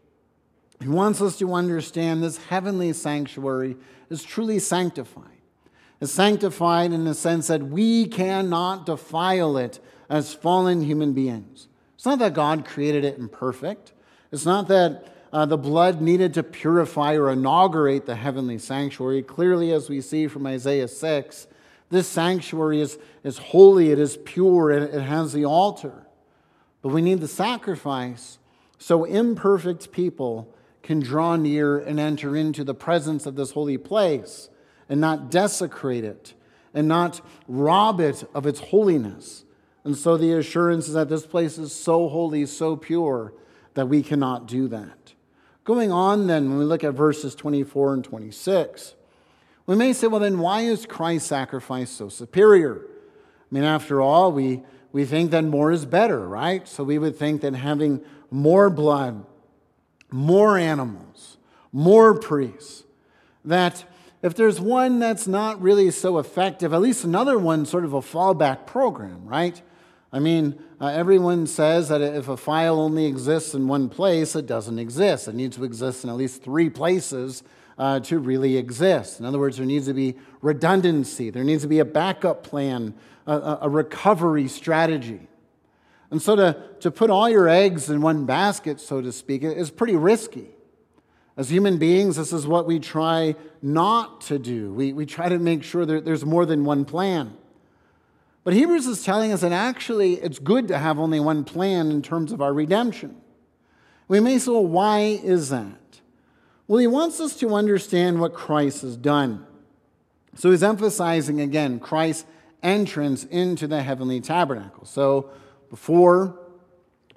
He 0.80 0.88
wants 0.88 1.20
us 1.20 1.38
to 1.38 1.54
understand 1.54 2.22
this 2.22 2.38
heavenly 2.38 2.92
sanctuary 2.92 3.76
is 4.08 4.22
truly 4.24 4.58
sanctified. 4.58 5.26
It's 6.00 6.12
sanctified 6.12 6.92
in 6.92 7.04
the 7.04 7.14
sense 7.14 7.48
that 7.48 7.62
we 7.62 8.06
cannot 8.06 8.86
defile 8.86 9.56
it 9.58 9.78
as 10.08 10.32
fallen 10.32 10.82
human 10.82 11.12
beings. 11.12 11.68
It's 11.94 12.06
not 12.06 12.18
that 12.20 12.32
God 12.32 12.64
created 12.64 13.04
it 13.04 13.18
imperfect. 13.18 13.92
It's 14.32 14.46
not 14.46 14.68
that 14.68 15.14
uh, 15.32 15.44
the 15.44 15.58
blood 15.58 16.00
needed 16.00 16.34
to 16.34 16.42
purify 16.42 17.14
or 17.14 17.30
inaugurate 17.30 18.06
the 18.06 18.16
heavenly 18.16 18.58
sanctuary. 18.58 19.22
Clearly, 19.22 19.72
as 19.72 19.88
we 19.88 20.00
see 20.00 20.26
from 20.26 20.46
Isaiah 20.46 20.88
6, 20.88 21.46
this 21.90 22.08
sanctuary 22.08 22.80
is, 22.80 22.98
is 23.22 23.38
holy, 23.38 23.90
it 23.90 23.98
is 23.98 24.16
pure, 24.16 24.70
it, 24.70 24.94
it 24.94 25.02
has 25.02 25.32
the 25.32 25.44
altar. 25.44 26.06
But 26.82 26.90
we 26.90 27.02
need 27.02 27.20
the 27.20 27.28
sacrifice 27.28 28.38
so 28.78 29.04
imperfect 29.04 29.92
people 29.92 30.54
can 30.82 31.00
draw 31.00 31.36
near 31.36 31.78
and 31.78 32.00
enter 32.00 32.34
into 32.34 32.64
the 32.64 32.74
presence 32.74 33.26
of 33.26 33.36
this 33.36 33.52
holy 33.52 33.76
place 33.76 34.48
and 34.88 35.00
not 35.00 35.30
desecrate 35.30 36.04
it 36.04 36.34
and 36.72 36.88
not 36.88 37.20
rob 37.46 38.00
it 38.00 38.24
of 38.34 38.46
its 38.46 38.60
holiness. 38.60 39.44
And 39.84 39.96
so 39.96 40.16
the 40.16 40.32
assurance 40.32 40.88
is 40.88 40.94
that 40.94 41.08
this 41.08 41.26
place 41.26 41.58
is 41.58 41.72
so 41.72 42.08
holy, 42.08 42.46
so 42.46 42.76
pure, 42.76 43.32
that 43.74 43.88
we 43.88 44.02
cannot 44.02 44.46
do 44.46 44.68
that. 44.68 45.14
Going 45.64 45.92
on, 45.92 46.26
then, 46.26 46.48
when 46.48 46.58
we 46.58 46.64
look 46.64 46.84
at 46.84 46.94
verses 46.94 47.34
24 47.34 47.94
and 47.94 48.04
26, 48.04 48.94
we 49.66 49.76
may 49.76 49.92
say, 49.92 50.06
well, 50.06 50.20
then 50.20 50.38
why 50.38 50.62
is 50.62 50.86
Christ's 50.86 51.28
sacrifice 51.28 51.90
so 51.90 52.08
superior? 52.08 52.80
I 52.80 53.54
mean, 53.54 53.64
after 53.64 54.00
all, 54.00 54.32
we, 54.32 54.62
we 54.92 55.04
think 55.04 55.30
that 55.30 55.44
more 55.44 55.70
is 55.70 55.86
better, 55.86 56.26
right? 56.26 56.66
So 56.66 56.84
we 56.84 56.98
would 56.98 57.16
think 57.16 57.42
that 57.42 57.54
having 57.54 58.00
more 58.30 58.70
blood, 58.70 59.24
more 60.10 60.58
animals, 60.58 61.36
more 61.72 62.18
priests, 62.18 62.84
that 63.44 63.84
if 64.22 64.34
there's 64.34 64.60
one 64.60 64.98
that's 64.98 65.26
not 65.26 65.60
really 65.62 65.90
so 65.90 66.18
effective, 66.18 66.72
at 66.72 66.80
least 66.80 67.04
another 67.04 67.38
one 67.38 67.64
sort 67.64 67.84
of 67.84 67.92
a 67.92 68.00
fallback 68.00 68.66
program, 68.66 69.24
right? 69.24 69.62
I 70.12 70.18
mean, 70.18 70.60
uh, 70.80 70.86
everyone 70.86 71.46
says 71.46 71.88
that 71.88 72.00
if 72.00 72.28
a 72.28 72.36
file 72.36 72.80
only 72.80 73.06
exists 73.06 73.54
in 73.54 73.68
one 73.68 73.88
place, 73.88 74.34
it 74.34 74.46
doesn't 74.46 74.78
exist. 74.78 75.28
It 75.28 75.34
needs 75.34 75.56
to 75.56 75.64
exist 75.64 76.04
in 76.04 76.10
at 76.10 76.16
least 76.16 76.42
three 76.42 76.68
places 76.68 77.42
uh, 77.80 77.98
to 77.98 78.18
really 78.18 78.58
exist. 78.58 79.20
In 79.20 79.24
other 79.24 79.38
words, 79.38 79.56
there 79.56 79.64
needs 79.64 79.86
to 79.86 79.94
be 79.94 80.14
redundancy, 80.42 81.30
there 81.30 81.42
needs 81.42 81.62
to 81.62 81.68
be 81.68 81.78
a 81.78 81.84
backup 81.84 82.42
plan, 82.42 82.92
a, 83.26 83.60
a 83.62 83.68
recovery 83.70 84.48
strategy. 84.48 85.28
And 86.10 86.20
so 86.20 86.36
to, 86.36 86.62
to 86.80 86.90
put 86.90 87.08
all 87.08 87.30
your 87.30 87.48
eggs 87.48 87.88
in 87.88 88.02
one 88.02 88.26
basket, 88.26 88.80
so 88.80 89.00
to 89.00 89.10
speak, 89.10 89.42
is 89.42 89.70
pretty 89.70 89.96
risky. 89.96 90.50
As 91.38 91.48
human 91.48 91.78
beings, 91.78 92.16
this 92.16 92.34
is 92.34 92.46
what 92.46 92.66
we 92.66 92.80
try 92.80 93.34
not 93.62 94.20
to 94.22 94.38
do. 94.38 94.74
We, 94.74 94.92
we 94.92 95.06
try 95.06 95.30
to 95.30 95.38
make 95.38 95.62
sure 95.62 95.86
that 95.86 96.04
there's 96.04 96.26
more 96.26 96.44
than 96.44 96.66
one 96.66 96.84
plan. 96.84 97.34
But 98.44 98.52
Hebrews 98.52 98.86
is 98.88 99.02
telling 99.04 99.32
us 99.32 99.40
that 99.40 99.52
actually 99.52 100.14
it's 100.14 100.38
good 100.38 100.68
to 100.68 100.76
have 100.76 100.98
only 100.98 101.20
one 101.20 101.44
plan 101.44 101.90
in 101.90 102.02
terms 102.02 102.30
of 102.30 102.42
our 102.42 102.52
redemption. 102.52 103.16
We 104.06 104.20
may 104.20 104.38
say, 104.38 104.50
well, 104.50 104.66
why 104.66 104.98
is 105.22 105.48
that? 105.48 105.89
Well, 106.70 106.78
he 106.78 106.86
wants 106.86 107.18
us 107.18 107.34
to 107.38 107.56
understand 107.56 108.20
what 108.20 108.32
Christ 108.32 108.82
has 108.82 108.96
done. 108.96 109.44
So 110.36 110.52
he's 110.52 110.62
emphasizing 110.62 111.40
again 111.40 111.80
Christ's 111.80 112.26
entrance 112.62 113.24
into 113.24 113.66
the 113.66 113.82
heavenly 113.82 114.20
tabernacle. 114.20 114.84
So 114.84 115.30
before 115.68 116.38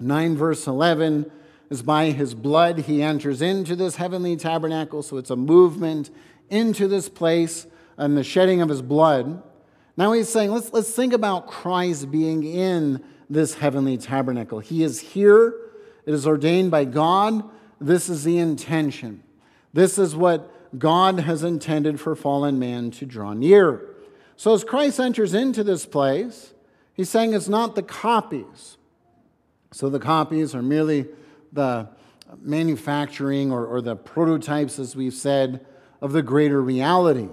9 0.00 0.36
verse 0.36 0.66
11 0.66 1.30
is 1.70 1.82
by 1.82 2.06
his 2.06 2.34
blood 2.34 2.78
he 2.78 3.00
enters 3.00 3.40
into 3.40 3.76
this 3.76 3.94
heavenly 3.94 4.34
tabernacle. 4.34 5.04
So 5.04 5.18
it's 5.18 5.30
a 5.30 5.36
movement 5.36 6.10
into 6.50 6.88
this 6.88 7.08
place 7.08 7.68
and 7.96 8.16
the 8.16 8.24
shedding 8.24 8.60
of 8.60 8.68
his 8.68 8.82
blood. 8.82 9.40
Now 9.96 10.14
he's 10.14 10.28
saying, 10.28 10.50
let's, 10.50 10.72
let's 10.72 10.90
think 10.90 11.12
about 11.12 11.46
Christ 11.46 12.10
being 12.10 12.42
in 12.42 13.04
this 13.30 13.54
heavenly 13.54 13.98
tabernacle. 13.98 14.58
He 14.58 14.82
is 14.82 14.98
here, 14.98 15.54
it 16.06 16.12
is 16.12 16.26
ordained 16.26 16.72
by 16.72 16.86
God. 16.86 17.48
This 17.80 18.08
is 18.08 18.24
the 18.24 18.38
intention. 18.38 19.22
This 19.74 19.98
is 19.98 20.14
what 20.14 20.78
God 20.78 21.20
has 21.20 21.42
intended 21.42 22.00
for 22.00 22.14
fallen 22.14 22.58
man 22.58 22.92
to 22.92 23.04
draw 23.04 23.32
near. 23.32 23.86
So 24.36 24.54
as 24.54 24.62
Christ 24.62 25.00
enters 25.00 25.34
into 25.34 25.62
this 25.64 25.84
place, 25.84 26.54
he's 26.94 27.10
saying 27.10 27.34
it's 27.34 27.48
not 27.48 27.74
the 27.74 27.82
copies. 27.82 28.78
So 29.72 29.90
the 29.90 29.98
copies 29.98 30.54
are 30.54 30.62
merely 30.62 31.06
the 31.52 31.88
manufacturing 32.40 33.50
or, 33.50 33.66
or 33.66 33.80
the 33.80 33.96
prototypes, 33.96 34.78
as 34.78 34.94
we've 34.94 35.12
said, 35.12 35.66
of 36.00 36.12
the 36.12 36.22
greater 36.22 36.62
reality. 36.62 37.28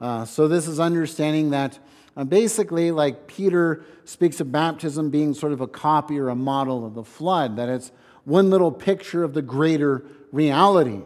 Uh, 0.00 0.24
so 0.24 0.48
this 0.48 0.66
is 0.66 0.80
understanding 0.80 1.50
that 1.50 1.78
uh, 2.16 2.24
basically, 2.24 2.90
like 2.90 3.28
Peter 3.28 3.84
speaks 4.04 4.40
of 4.40 4.50
baptism 4.50 5.10
being 5.10 5.34
sort 5.34 5.52
of 5.52 5.60
a 5.60 5.68
copy 5.68 6.18
or 6.18 6.30
a 6.30 6.34
model 6.34 6.84
of 6.84 6.94
the 6.94 7.04
flood, 7.04 7.56
that 7.56 7.68
it's 7.68 7.92
one 8.24 8.50
little 8.50 8.72
picture 8.72 9.22
of 9.22 9.34
the 9.34 9.42
greater 9.42 10.04
reality. 10.32 11.02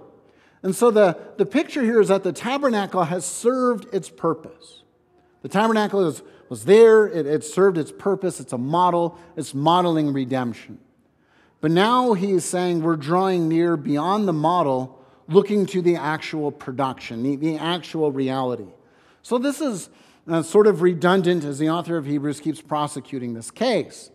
And 0.63 0.77
so 0.77 0.91
the, 0.91 1.19
the 1.39 1.47
picture 1.47 1.83
here 1.83 2.01
is 2.01 2.09
that 2.09 2.23
the 2.23 2.33
tabernacle 2.33 3.05
has 3.05 3.25
served 3.25 3.93
its 3.95 4.11
purpose. 4.11 4.83
The 5.43 5.49
tabernacle 5.49 6.07
is, 6.07 6.23
was 6.49 6.67
there, 6.67 7.07
it, 7.09 7.27
it 7.27 7.45
served 7.45 7.79
its 7.79 7.93
purpose, 7.93 8.41
it's 8.41 8.53
a 8.53 8.59
model, 8.59 9.19
it's 9.37 9.55
modeling 9.55 10.13
redemption. 10.13 10.79
But 11.61 11.71
now 11.71 12.13
he 12.13 12.33
is 12.33 12.45
saying 12.45 12.83
we're 12.83 12.97
drawing 12.97 13.49
near 13.49 13.77
beyond 13.77 14.29
the 14.29 14.33
model, 14.33 14.99
looking 15.29 15.65
to 15.67 15.81
the 15.81 15.97
actual 15.97 16.51
production, 16.51 17.23
the, 17.23 17.37
the 17.37 17.57
actual 17.57 18.13
reality. 18.13 18.69
So 19.23 19.39
this 19.39 19.61
is 19.61 19.89
uh, 20.29 20.43
sort 20.43 20.67
of 20.67 20.83
redundant 20.83 21.45
as 21.45 21.59
the 21.59 21.71
author 21.71 21.97
of 21.97 22.07
Hebrews 22.07 22.41
keeps 22.41 22.61
prosecuting 22.61 23.35
this 23.35 23.51
case. 23.51 24.11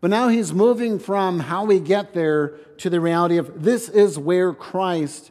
But 0.00 0.10
now 0.10 0.28
he's 0.28 0.52
moving 0.52 0.98
from 0.98 1.40
how 1.40 1.64
we 1.64 1.80
get 1.80 2.12
there 2.12 2.48
to 2.78 2.90
the 2.90 3.00
reality 3.00 3.38
of 3.38 3.62
this 3.62 3.88
is 3.88 4.18
where 4.18 4.52
Christ 4.52 5.30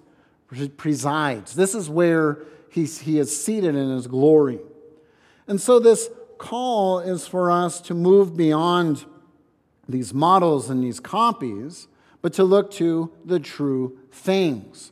presides. 0.77 1.55
This 1.55 1.75
is 1.75 1.89
where 1.89 2.39
he's, 2.69 2.99
he 2.99 3.19
is 3.19 3.43
seated 3.43 3.75
in 3.75 3.89
his 3.89 4.07
glory. 4.07 4.59
And 5.47 5.59
so 5.59 5.79
this 5.79 6.09
call 6.37 6.99
is 6.99 7.27
for 7.27 7.51
us 7.51 7.81
to 7.81 7.93
move 7.93 8.35
beyond 8.35 9.05
these 9.87 10.13
models 10.13 10.69
and 10.69 10.83
these 10.83 10.99
copies, 10.99 11.87
but 12.21 12.33
to 12.33 12.43
look 12.43 12.71
to 12.71 13.11
the 13.25 13.39
true 13.39 13.97
things. 14.11 14.91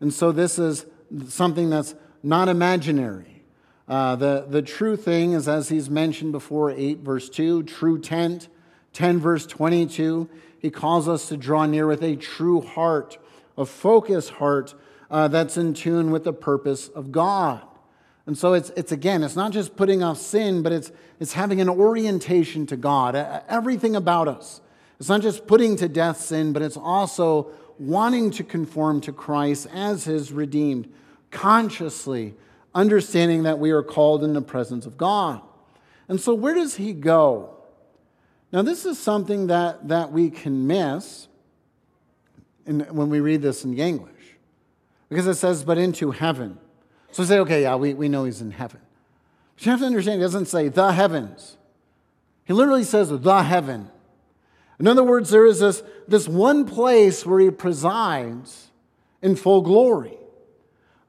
And 0.00 0.12
so 0.12 0.32
this 0.32 0.58
is 0.58 0.86
something 1.28 1.70
that's 1.70 1.94
not 2.22 2.48
imaginary. 2.48 3.44
Uh, 3.88 4.16
the, 4.16 4.46
the 4.48 4.62
true 4.62 4.96
thing 4.96 5.32
is, 5.32 5.48
as 5.48 5.68
he's 5.68 5.88
mentioned 5.88 6.32
before, 6.32 6.70
8 6.70 6.98
verse 6.98 7.28
2, 7.28 7.62
true 7.62 7.98
tent, 7.98 8.48
10 8.92 9.20
verse 9.20 9.46
22. 9.46 10.28
He 10.58 10.70
calls 10.70 11.08
us 11.08 11.28
to 11.28 11.36
draw 11.36 11.66
near 11.66 11.86
with 11.86 12.02
a 12.02 12.16
true 12.16 12.60
heart, 12.60 13.18
a 13.56 13.64
focused 13.64 14.30
heart 14.30 14.74
uh, 15.10 15.28
that's 15.28 15.56
in 15.56 15.74
tune 15.74 16.10
with 16.10 16.24
the 16.24 16.32
purpose 16.32 16.88
of 16.88 17.12
God. 17.12 17.62
And 18.26 18.36
so 18.36 18.54
it's, 18.54 18.70
it's 18.70 18.90
again, 18.90 19.22
it's 19.22 19.36
not 19.36 19.52
just 19.52 19.76
putting 19.76 20.02
off 20.02 20.18
sin, 20.18 20.62
but 20.62 20.72
it's, 20.72 20.90
it's 21.20 21.32
having 21.32 21.60
an 21.60 21.68
orientation 21.68 22.66
to 22.66 22.76
God, 22.76 23.14
everything 23.48 23.94
about 23.94 24.26
us. 24.26 24.60
It's 24.98 25.08
not 25.08 25.22
just 25.22 25.46
putting 25.46 25.76
to 25.76 25.88
death 25.88 26.20
sin, 26.20 26.52
but 26.52 26.62
it's 26.62 26.76
also 26.76 27.52
wanting 27.78 28.30
to 28.32 28.44
conform 28.44 29.00
to 29.02 29.12
Christ 29.12 29.68
as 29.72 30.04
his 30.04 30.32
redeemed, 30.32 30.92
consciously 31.30 32.34
understanding 32.74 33.44
that 33.44 33.58
we 33.58 33.70
are 33.70 33.82
called 33.82 34.24
in 34.24 34.32
the 34.32 34.42
presence 34.42 34.86
of 34.86 34.96
God. 34.96 35.40
And 36.08 36.20
so, 36.20 36.34
where 36.34 36.54
does 36.54 36.76
he 36.76 36.92
go? 36.92 37.56
Now, 38.52 38.62
this 38.62 38.86
is 38.86 38.98
something 38.98 39.48
that, 39.48 39.88
that 39.88 40.12
we 40.12 40.30
can 40.30 40.66
miss 40.66 41.28
in, 42.64 42.80
when 42.80 43.10
we 43.10 43.20
read 43.20 43.42
this 43.42 43.64
in 43.64 43.74
the 43.74 43.82
English, 43.82 44.12
because 45.08 45.26
it 45.26 45.34
says, 45.34 45.64
but 45.64 45.78
into 45.78 46.10
heaven. 46.10 46.58
So 47.12 47.24
say, 47.24 47.38
okay, 47.40 47.62
yeah, 47.62 47.76
we, 47.76 47.94
we 47.94 48.08
know 48.08 48.24
he's 48.24 48.40
in 48.40 48.50
heaven. 48.50 48.80
But 49.54 49.64
you 49.64 49.70
have 49.70 49.80
to 49.80 49.86
understand, 49.86 50.20
it 50.20 50.24
doesn't 50.24 50.46
say 50.46 50.68
the 50.68 50.92
heavens. 50.92 51.56
He 52.44 52.52
literally 52.52 52.84
says 52.84 53.08
the 53.08 53.42
heaven. 53.42 53.90
In 54.78 54.86
other 54.86 55.02
words, 55.04 55.30
there 55.30 55.46
is 55.46 55.60
this, 55.60 55.82
this 56.06 56.28
one 56.28 56.66
place 56.66 57.24
where 57.24 57.40
he 57.40 57.50
presides 57.50 58.68
in 59.22 59.36
full 59.36 59.62
glory. 59.62 60.18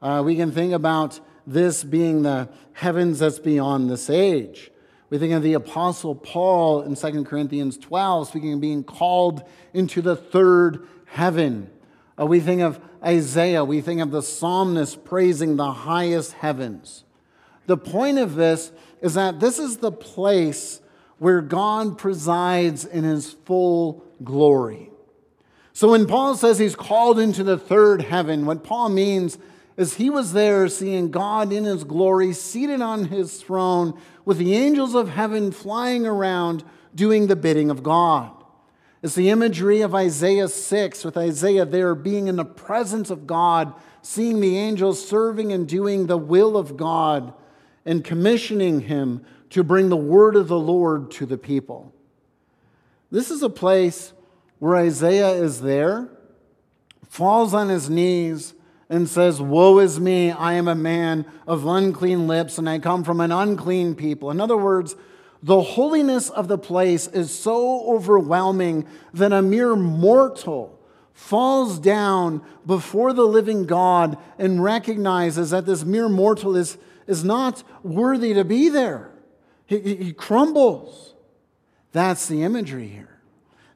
Uh, 0.00 0.22
we 0.24 0.36
can 0.36 0.50
think 0.50 0.72
about 0.72 1.20
this 1.46 1.84
being 1.84 2.22
the 2.22 2.48
heavens 2.72 3.18
that's 3.18 3.38
beyond 3.38 3.90
this 3.90 4.08
age. 4.08 4.70
We 5.10 5.18
think 5.18 5.32
of 5.32 5.42
the 5.42 5.54
Apostle 5.54 6.14
Paul 6.14 6.82
in 6.82 6.94
2 6.94 7.24
Corinthians 7.24 7.78
12, 7.78 8.28
speaking 8.28 8.52
of 8.54 8.60
being 8.60 8.84
called 8.84 9.42
into 9.72 10.02
the 10.02 10.16
third 10.16 10.86
heaven. 11.06 11.70
Uh, 12.18 12.26
we 12.26 12.40
think 12.40 12.62
of 12.62 12.80
Isaiah, 13.04 13.64
we 13.64 13.80
think 13.80 14.00
of 14.00 14.10
the 14.10 14.22
psalmist 14.22 15.04
praising 15.04 15.56
the 15.56 15.72
highest 15.72 16.32
heavens. 16.32 17.04
The 17.66 17.76
point 17.76 18.18
of 18.18 18.34
this 18.34 18.72
is 19.00 19.14
that 19.14 19.40
this 19.40 19.58
is 19.58 19.76
the 19.76 19.92
place 19.92 20.80
where 21.18 21.40
God 21.40 21.98
presides 21.98 22.84
in 22.84 23.04
his 23.04 23.32
full 23.44 24.04
glory. 24.24 24.90
So 25.72 25.92
when 25.92 26.06
Paul 26.06 26.34
says 26.34 26.58
he's 26.58 26.74
called 26.74 27.20
into 27.20 27.44
the 27.44 27.58
third 27.58 28.02
heaven, 28.02 28.46
what 28.46 28.64
Paul 28.64 28.88
means 28.88 29.38
is 29.76 29.94
he 29.94 30.10
was 30.10 30.32
there 30.32 30.66
seeing 30.66 31.12
God 31.12 31.52
in 31.52 31.64
his 31.64 31.84
glory, 31.84 32.32
seated 32.32 32.82
on 32.82 33.04
his 33.04 33.40
throne, 33.40 33.96
with 34.24 34.38
the 34.38 34.54
angels 34.54 34.94
of 34.94 35.08
heaven 35.08 35.52
flying 35.52 36.04
around 36.04 36.64
doing 36.96 37.28
the 37.28 37.36
bidding 37.36 37.70
of 37.70 37.84
God. 37.84 38.32
It's 39.02 39.14
the 39.14 39.30
imagery 39.30 39.80
of 39.80 39.94
Isaiah 39.94 40.48
6, 40.48 41.04
with 41.04 41.16
Isaiah 41.16 41.64
there 41.64 41.94
being 41.94 42.26
in 42.26 42.36
the 42.36 42.44
presence 42.44 43.10
of 43.10 43.26
God, 43.26 43.74
seeing 44.02 44.40
the 44.40 44.58
angels 44.58 45.06
serving 45.06 45.52
and 45.52 45.68
doing 45.68 46.06
the 46.06 46.18
will 46.18 46.56
of 46.56 46.76
God, 46.76 47.32
and 47.84 48.04
commissioning 48.04 48.80
him 48.80 49.24
to 49.50 49.62
bring 49.62 49.88
the 49.88 49.96
word 49.96 50.36
of 50.36 50.48
the 50.48 50.58
Lord 50.58 51.10
to 51.12 51.26
the 51.26 51.38
people. 51.38 51.94
This 53.10 53.30
is 53.30 53.42
a 53.42 53.48
place 53.48 54.12
where 54.58 54.76
Isaiah 54.76 55.30
is 55.30 55.60
there, 55.60 56.10
falls 57.08 57.54
on 57.54 57.68
his 57.68 57.88
knees, 57.88 58.54
and 58.90 59.08
says, 59.08 59.40
Woe 59.40 59.78
is 59.78 60.00
me, 60.00 60.32
I 60.32 60.54
am 60.54 60.66
a 60.66 60.74
man 60.74 61.24
of 61.46 61.66
unclean 61.66 62.26
lips, 62.26 62.58
and 62.58 62.68
I 62.68 62.78
come 62.78 63.04
from 63.04 63.20
an 63.20 63.30
unclean 63.30 63.94
people. 63.94 64.30
In 64.30 64.40
other 64.40 64.56
words, 64.56 64.96
the 65.42 65.60
holiness 65.60 66.30
of 66.30 66.48
the 66.48 66.58
place 66.58 67.06
is 67.06 67.36
so 67.36 67.86
overwhelming 67.88 68.86
that 69.14 69.32
a 69.32 69.42
mere 69.42 69.76
mortal 69.76 70.78
falls 71.12 71.78
down 71.78 72.42
before 72.66 73.12
the 73.12 73.24
living 73.24 73.66
God 73.66 74.18
and 74.38 74.62
recognizes 74.62 75.50
that 75.50 75.66
this 75.66 75.84
mere 75.84 76.08
mortal 76.08 76.56
is, 76.56 76.78
is 77.06 77.24
not 77.24 77.62
worthy 77.82 78.34
to 78.34 78.44
be 78.44 78.68
there. 78.68 79.10
He, 79.66 79.78
he 79.80 80.12
crumbles. 80.12 81.14
That's 81.92 82.26
the 82.26 82.42
imagery 82.42 82.88
here. 82.88 83.20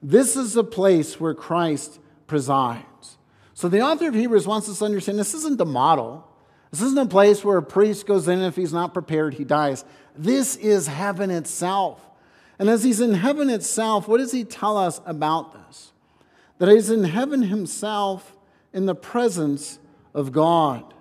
This 0.02 0.36
is 0.36 0.54
the 0.54 0.64
place 0.64 1.20
where 1.20 1.34
Christ 1.34 2.00
presides. 2.26 3.18
So 3.54 3.68
the 3.68 3.82
author 3.82 4.08
of 4.08 4.14
Hebrews 4.14 4.46
wants 4.46 4.68
us 4.68 4.80
to 4.80 4.84
understand 4.84 5.18
this 5.18 5.34
isn't 5.34 5.58
the 5.58 5.66
model. 5.66 6.26
This 6.70 6.80
isn't 6.80 6.98
a 6.98 7.06
place 7.06 7.44
where 7.44 7.58
a 7.58 7.62
priest 7.62 8.06
goes 8.06 8.26
in 8.26 8.38
and 8.38 8.46
if 8.46 8.56
he's 8.56 8.72
not 8.72 8.94
prepared, 8.94 9.34
he 9.34 9.44
dies. 9.44 9.84
This 10.16 10.56
is 10.56 10.86
heaven 10.86 11.30
itself. 11.30 12.08
And 12.58 12.68
as 12.68 12.84
he's 12.84 13.00
in 13.00 13.14
heaven 13.14 13.50
itself, 13.50 14.06
what 14.06 14.18
does 14.18 14.32
he 14.32 14.44
tell 14.44 14.76
us 14.76 15.00
about 15.06 15.52
this? 15.68 15.92
That 16.58 16.68
he's 16.68 16.90
in 16.90 17.04
heaven 17.04 17.42
himself 17.42 18.36
in 18.72 18.86
the 18.86 18.94
presence 18.94 19.78
of 20.14 20.32
God. 20.32 20.92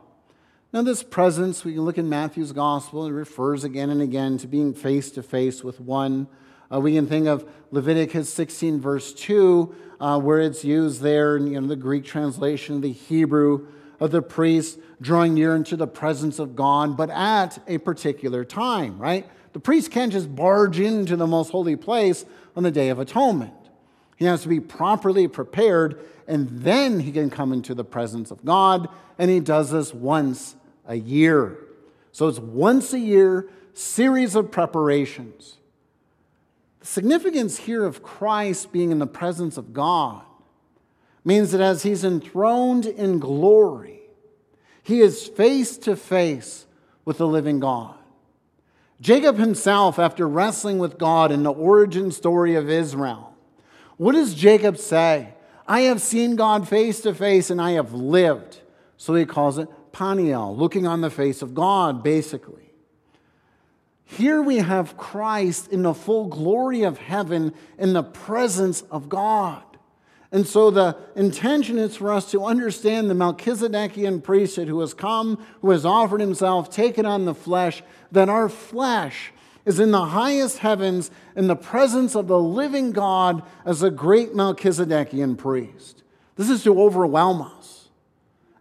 Now, 0.74 0.82
this 0.82 1.03
presence, 1.03 1.65
we 1.65 1.74
can 1.74 1.82
look 1.82 1.98
in 1.98 2.08
Matthew's 2.08 2.53
gospel, 2.53 3.06
it 3.06 3.12
refers 3.12 3.65
again 3.65 3.89
and 3.89 4.01
again 4.01 4.38
to 4.38 4.48
being 4.48 4.74
face 4.74 5.12
to 5.12 5.24
face 5.24 5.63
with 5.63 5.82
one. 5.82 6.27
Uh, 6.74 6.80
we 6.80 6.96
can 6.96 7.08
think 7.08 7.27
of 7.27 7.46
Leviticus 7.72 8.34
16, 8.34 8.80
verse 8.80 9.13
2, 9.13 9.75
uh, 10.00 10.20
where 10.20 10.39
it's 10.39 10.63
used 10.63 11.01
there 11.01 11.36
in 11.36 11.48
you 11.48 11.60
know, 11.60 11.68
the 11.68 11.75
Greek 11.75 12.06
translation, 12.06 12.80
the 12.80 12.94
Hebrew 12.94 13.68
of 14.01 14.12
the 14.12 14.22
priest 14.22 14.79
drawing 15.00 15.36
near 15.36 15.55
into 15.55 15.77
the 15.77 15.88
presence 15.88 16.39
of 16.39 16.55
God, 16.55 16.98
but 16.98 17.10
at 17.12 17.60
a 17.67 17.77
particular 17.77 18.43
time, 18.43 18.98
right? 18.98 19.29
The 19.53 19.60
priest 19.60 19.91
can't 19.91 20.12
just 20.12 20.36
barge 20.36 20.79
into 20.79 21.15
the 21.15 21.27
most 21.27 21.51
holy 21.51 21.75
place 21.75 22.25
on 22.55 22.63
the 22.63 22.72
Day 22.72 22.89
of 22.89 23.00
Atonement. 23.00 23.53
He 24.17 24.25
has 24.25 24.41
to 24.41 24.50
be 24.50 24.60
properly 24.60 25.27
prepared, 25.27 26.03
and 26.27 26.50
then 26.50 27.00
he 27.00 27.12
can 27.12 27.29
come 27.29 27.53
into 27.53 27.75
the 27.75 27.84
presence 27.84 28.31
of 28.31 28.43
God, 28.43 28.89
and 29.17 29.29
he 29.29 29.39
does 29.39 29.72
this 29.72 29.93
once 29.93 30.55
a 30.88 30.96
year. 30.96 31.58
So 32.12 32.27
it's 32.27 32.39
once 32.39 32.93
a 32.93 33.00
year, 33.00 33.50
series 33.74 34.36
of 34.36 34.51
preparations. 34.51 35.58
The 36.79 36.88
significance 36.88 37.58
here 37.58 37.86
of 37.86 38.02
Christ 38.02 38.71
being 38.71 38.91
in 38.91 38.99
the 38.99 39.08
presence 39.08 39.58
of 39.58 39.73
God 39.73 40.23
means 41.23 41.52
that 41.52 41.62
as 41.62 41.84
he's 41.84 42.04
enthroned 42.04 42.86
in 42.86 43.19
glory, 43.19 44.00
he 44.84 45.00
is 45.02 45.28
face 45.28 45.78
to 45.80 45.96
face 45.96 46.65
with 47.06 47.17
the 47.17 47.28
living 47.28 47.60
God. 47.60 47.96
Jacob 49.00 49.38
himself, 49.38 49.98
after 49.98 50.28
wrestling 50.28 50.78
with 50.78 51.00
God 51.00 51.32
in 51.32 51.44
the 51.44 51.52
origin 51.52 52.12
story 52.12 52.56
of 52.56 52.70
Israel, 52.70 53.36
what 53.98 54.13
does 54.13 54.36
Jacob 54.36 54.78
say? 54.78 55.34
I 55.67 55.82
have 55.82 56.02
seen 56.02 56.36
God 56.36 56.67
face 56.67 57.02
to 57.02 57.13
face 57.13 57.50
and 57.50 57.62
I 57.62 57.72
have 57.72 57.94
lived. 57.94 58.62
So 58.98 59.15
he 59.15 59.26
calls 59.26 59.58
it 59.58 59.70
Peniel, 59.91 60.56
looking 60.56 60.86
on 60.86 61.02
the 61.02 61.10
face 61.10 61.41
of 61.41 61.56
God, 61.56 62.04
basically. 62.04 62.72
Here 64.06 64.41
we 64.41 64.58
have 64.58 64.98
Christ 64.98 65.70
in 65.70 65.84
the 65.84 65.94
full 65.94 66.28
glory 66.28 66.84
of 66.84 66.98
heaven 66.98 67.54
in 67.78 67.94
the 67.94 68.04
presence 68.04 68.82
of 68.91 69.08
God. 69.08 69.63
And 70.32 70.48
so 70.48 70.72
the 70.72 70.96
intention 71.15 71.78
is 71.78 71.98
for 71.98 72.12
us 72.12 72.32
to 72.32 72.46
understand 72.46 73.10
the 73.10 73.13
Melchizedekian 73.13 74.24
priesthood 74.24 74.70
who 74.70 74.80
has 74.80 74.94
come, 74.94 75.44
who 75.62 75.72
has 75.72 75.86
offered 75.86 76.22
himself, 76.22 76.70
taken 76.70 77.06
on 77.06 77.26
the 77.26 77.36
flesh, 77.36 77.84
that 78.12 78.30
our 78.30 78.48
flesh 78.48 79.34
is 79.65 79.80
in 79.80 79.91
the 79.91 80.06
highest 80.06 80.60
heavens 80.60 81.12
in 81.36 81.48
the 81.48 81.56
presence 81.56 82.15
of 82.15 82.28
the 82.28 82.39
living 82.39 82.91
God 82.94 83.44
as 83.65 83.84
a 83.84 83.91
great 83.91 84.34
Melchizedekian 84.34 85.38
priest. 85.38 86.02
This 86.36 86.50
is 86.50 86.63
to 86.63 86.82
overwhelm 86.82 87.41
us 87.41 87.89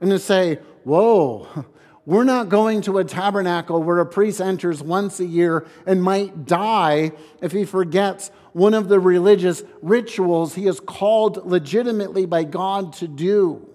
and 0.00 0.10
to 0.10 0.18
say, 0.18 0.56
whoa, 0.82 1.66
we're 2.04 2.24
not 2.24 2.48
going 2.48 2.82
to 2.82 2.98
a 2.98 3.04
tabernacle 3.04 3.80
where 3.82 4.00
a 4.00 4.06
priest 4.06 4.40
enters 4.40 4.82
once 4.82 5.20
a 5.20 5.24
year 5.24 5.66
and 5.86 6.02
might 6.02 6.46
die 6.46 7.12
if 7.40 7.52
he 7.52 7.64
forgets 7.64 8.32
one 8.52 8.74
of 8.74 8.88
the 8.88 8.98
religious 8.98 9.62
rituals 9.82 10.54
he 10.54 10.66
is 10.66 10.80
called 10.80 11.46
legitimately 11.46 12.26
by 12.26 12.44
God 12.44 12.92
to 12.94 13.08
do. 13.08 13.68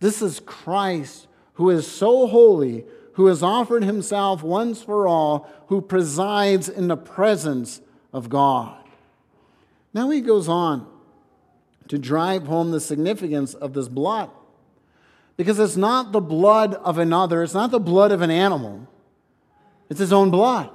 This 0.00 0.22
is 0.22 0.40
Christ 0.40 1.26
who 1.54 1.70
is 1.70 1.90
so 1.90 2.28
holy, 2.28 2.84
who 3.14 3.26
has 3.26 3.42
offered 3.42 3.82
himself 3.82 4.42
once 4.42 4.82
for 4.82 5.08
all, 5.08 5.48
who 5.66 5.80
presides 5.80 6.68
in 6.68 6.86
the 6.86 6.96
presence 6.96 7.80
of 8.12 8.28
God. 8.28 8.76
Now 9.92 10.10
he 10.10 10.20
goes 10.20 10.48
on 10.48 10.86
to 11.88 11.98
drive 11.98 12.46
home 12.46 12.70
the 12.70 12.80
significance 12.80 13.54
of 13.54 13.72
this 13.72 13.88
blood. 13.88 14.30
Because 15.36 15.58
it's 15.58 15.76
not 15.76 16.12
the 16.12 16.20
blood 16.20 16.74
of 16.74 16.98
another, 16.98 17.42
it's 17.42 17.54
not 17.54 17.70
the 17.70 17.80
blood 17.80 18.12
of 18.12 18.22
an 18.22 18.30
animal, 18.30 18.86
it's 19.88 20.00
his 20.00 20.12
own 20.12 20.30
blood. 20.30 20.70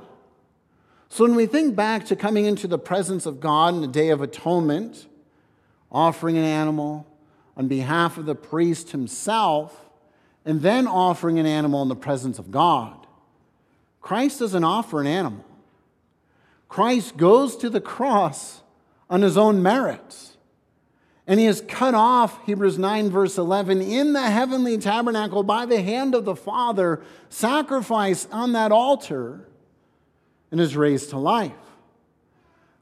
So 1.14 1.26
when 1.26 1.36
we 1.36 1.46
think 1.46 1.76
back 1.76 2.08
to 2.08 2.16
coming 2.16 2.46
into 2.46 2.68
the 2.68 2.80
presence 2.80 3.28
of 3.28 3.40
God 3.40 3.76
in 3.76 3.82
the 3.82 3.88
Day 3.88 4.10
of 4.10 4.24
Atonement, 4.24 5.06
offering 5.92 6.40
an 6.40 6.44
animal 6.44 7.06
on 7.56 7.68
behalf 7.68 8.18
of 8.18 8.26
the 8.26 8.34
priest 8.34 8.90
himself, 8.90 9.92
and 10.44 10.64
then 10.64 10.88
offering 10.88 11.38
an 11.38 11.46
animal 11.46 11.84
in 11.84 11.88
the 11.88 11.96
presence 11.96 12.40
of 12.40 12.50
God, 12.50 13.06
Christ 14.02 14.40
doesn't 14.40 14.64
offer 14.64 15.02
an 15.02 15.06
animal. 15.06 15.46
Christ 16.68 17.16
goes 17.16 17.58
to 17.58 17.70
the 17.70 17.80
cross 17.80 18.64
on 19.08 19.22
his 19.22 19.38
own 19.38 19.62
merits. 19.62 20.36
And 21.28 21.40
he 21.40 21.46
is 21.46 21.62
cut 21.68 21.94
off, 21.94 22.44
Hebrews 22.48 22.80
9, 22.80 23.12
verse 23.12 23.38
11, 23.38 23.84
in 23.84 24.14
the 24.14 24.32
heavenly 24.32 24.80
tabernacle 24.80 25.44
by 25.44 25.68
the 25.68 25.84
hand 25.84 26.16
of 26.16 26.26
the 26.26 26.36
Father, 26.36 27.04
sacrifice 27.30 28.28
on 28.32 28.54
that 28.54 28.72
altar, 28.72 29.48
and 30.54 30.62
is 30.62 30.78
raised 30.78 31.10
to 31.10 31.18
life. 31.18 31.52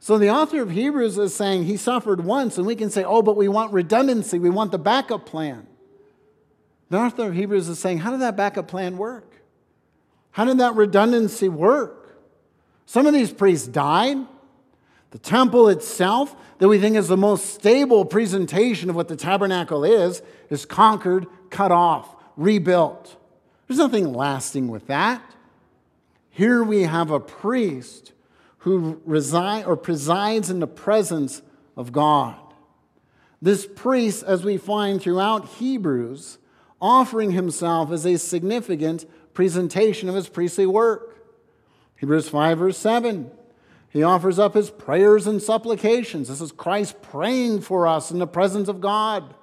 So 0.02 0.18
the 0.18 0.30
author 0.30 0.62
of 0.62 0.72
Hebrews 0.72 1.18
is 1.18 1.34
saying 1.34 1.64
he 1.64 1.78
suffered 1.78 2.26
once, 2.26 2.58
and 2.58 2.68
we 2.68 2.76
can 2.76 2.90
say, 2.90 3.06
oh, 3.06 3.22
but 3.22 3.38
we 3.38 3.48
want 3.48 3.72
redundancy, 3.72 4.40
we 4.40 4.50
want 4.50 4.72
the 4.72 4.78
backup 4.78 5.26
plan. 5.26 5.66
The 6.90 6.98
author 6.98 7.28
of 7.28 7.34
Hebrews 7.34 7.70
is 7.70 7.80
saying, 7.80 8.00
how 8.00 8.12
did 8.12 8.20
that 8.20 8.36
backup 8.36 8.68
plan 8.68 8.98
work? 8.98 9.36
How 10.32 10.44
did 10.44 10.58
that 10.58 10.76
redundancy 10.76 11.48
work? 11.48 12.20
Some 12.86 13.06
of 13.06 13.14
these 13.14 13.32
priests 13.32 13.68
died. 13.68 14.18
The 15.12 15.20
temple 15.20 15.70
itself, 15.70 16.36
that 16.58 16.68
we 16.68 16.78
think 16.78 16.98
is 16.98 17.08
the 17.08 17.16
most 17.16 17.54
stable 17.54 18.04
presentation 18.04 18.90
of 18.90 18.98
what 18.98 19.08
the 19.08 19.16
tabernacle 19.16 19.86
is, 19.86 20.22
is 20.50 20.66
conquered, 20.66 21.26
cut 21.50 21.72
off, 21.72 22.18
rebuilt. 22.36 23.16
There's 23.68 23.80
nothing 23.80 24.14
lasting 24.14 24.68
with 24.68 24.88
that. 24.88 25.24
Here 26.32 26.63
we 26.63 26.84
have 26.84 27.12
a 27.12 27.20
priest 27.20 28.13
who 28.60 29.02
reside 29.06 29.65
or 29.65 29.76
presides 29.76 30.50
in 30.50 30.60
the 30.60 30.67
presence 30.67 31.41
of 31.76 31.91
God. 31.91 32.36
This 33.41 33.67
priest, 33.67 34.24
as 34.24 34.44
we 34.44 34.58
find 34.58 35.02
throughout 35.02 35.48
Hebrews, 35.48 36.38
offering 36.82 37.32
himself 37.32 37.91
as 37.91 38.06
a 38.06 38.17
significant 38.17 39.06
presentation 39.34 40.08
of 40.10 40.15
his 40.15 40.30
priestly 40.30 40.65
work. 40.65 41.17
Hebrews 41.98 42.30
5, 42.30 42.58
verse 42.58 42.78
7. 42.78 43.30
He 43.89 44.04
offers 44.04 44.39
up 44.39 44.54
his 44.54 44.70
prayers 44.70 45.28
and 45.28 45.41
supplications. 45.41 46.30
This 46.30 46.39
is 46.39 46.54
Christ 46.54 47.02
praying 47.02 47.62
for 47.62 47.86
us 47.86 48.10
in 48.10 48.20
the 48.20 48.28
presence 48.28 48.70
of 48.70 48.80
God. 48.80 49.36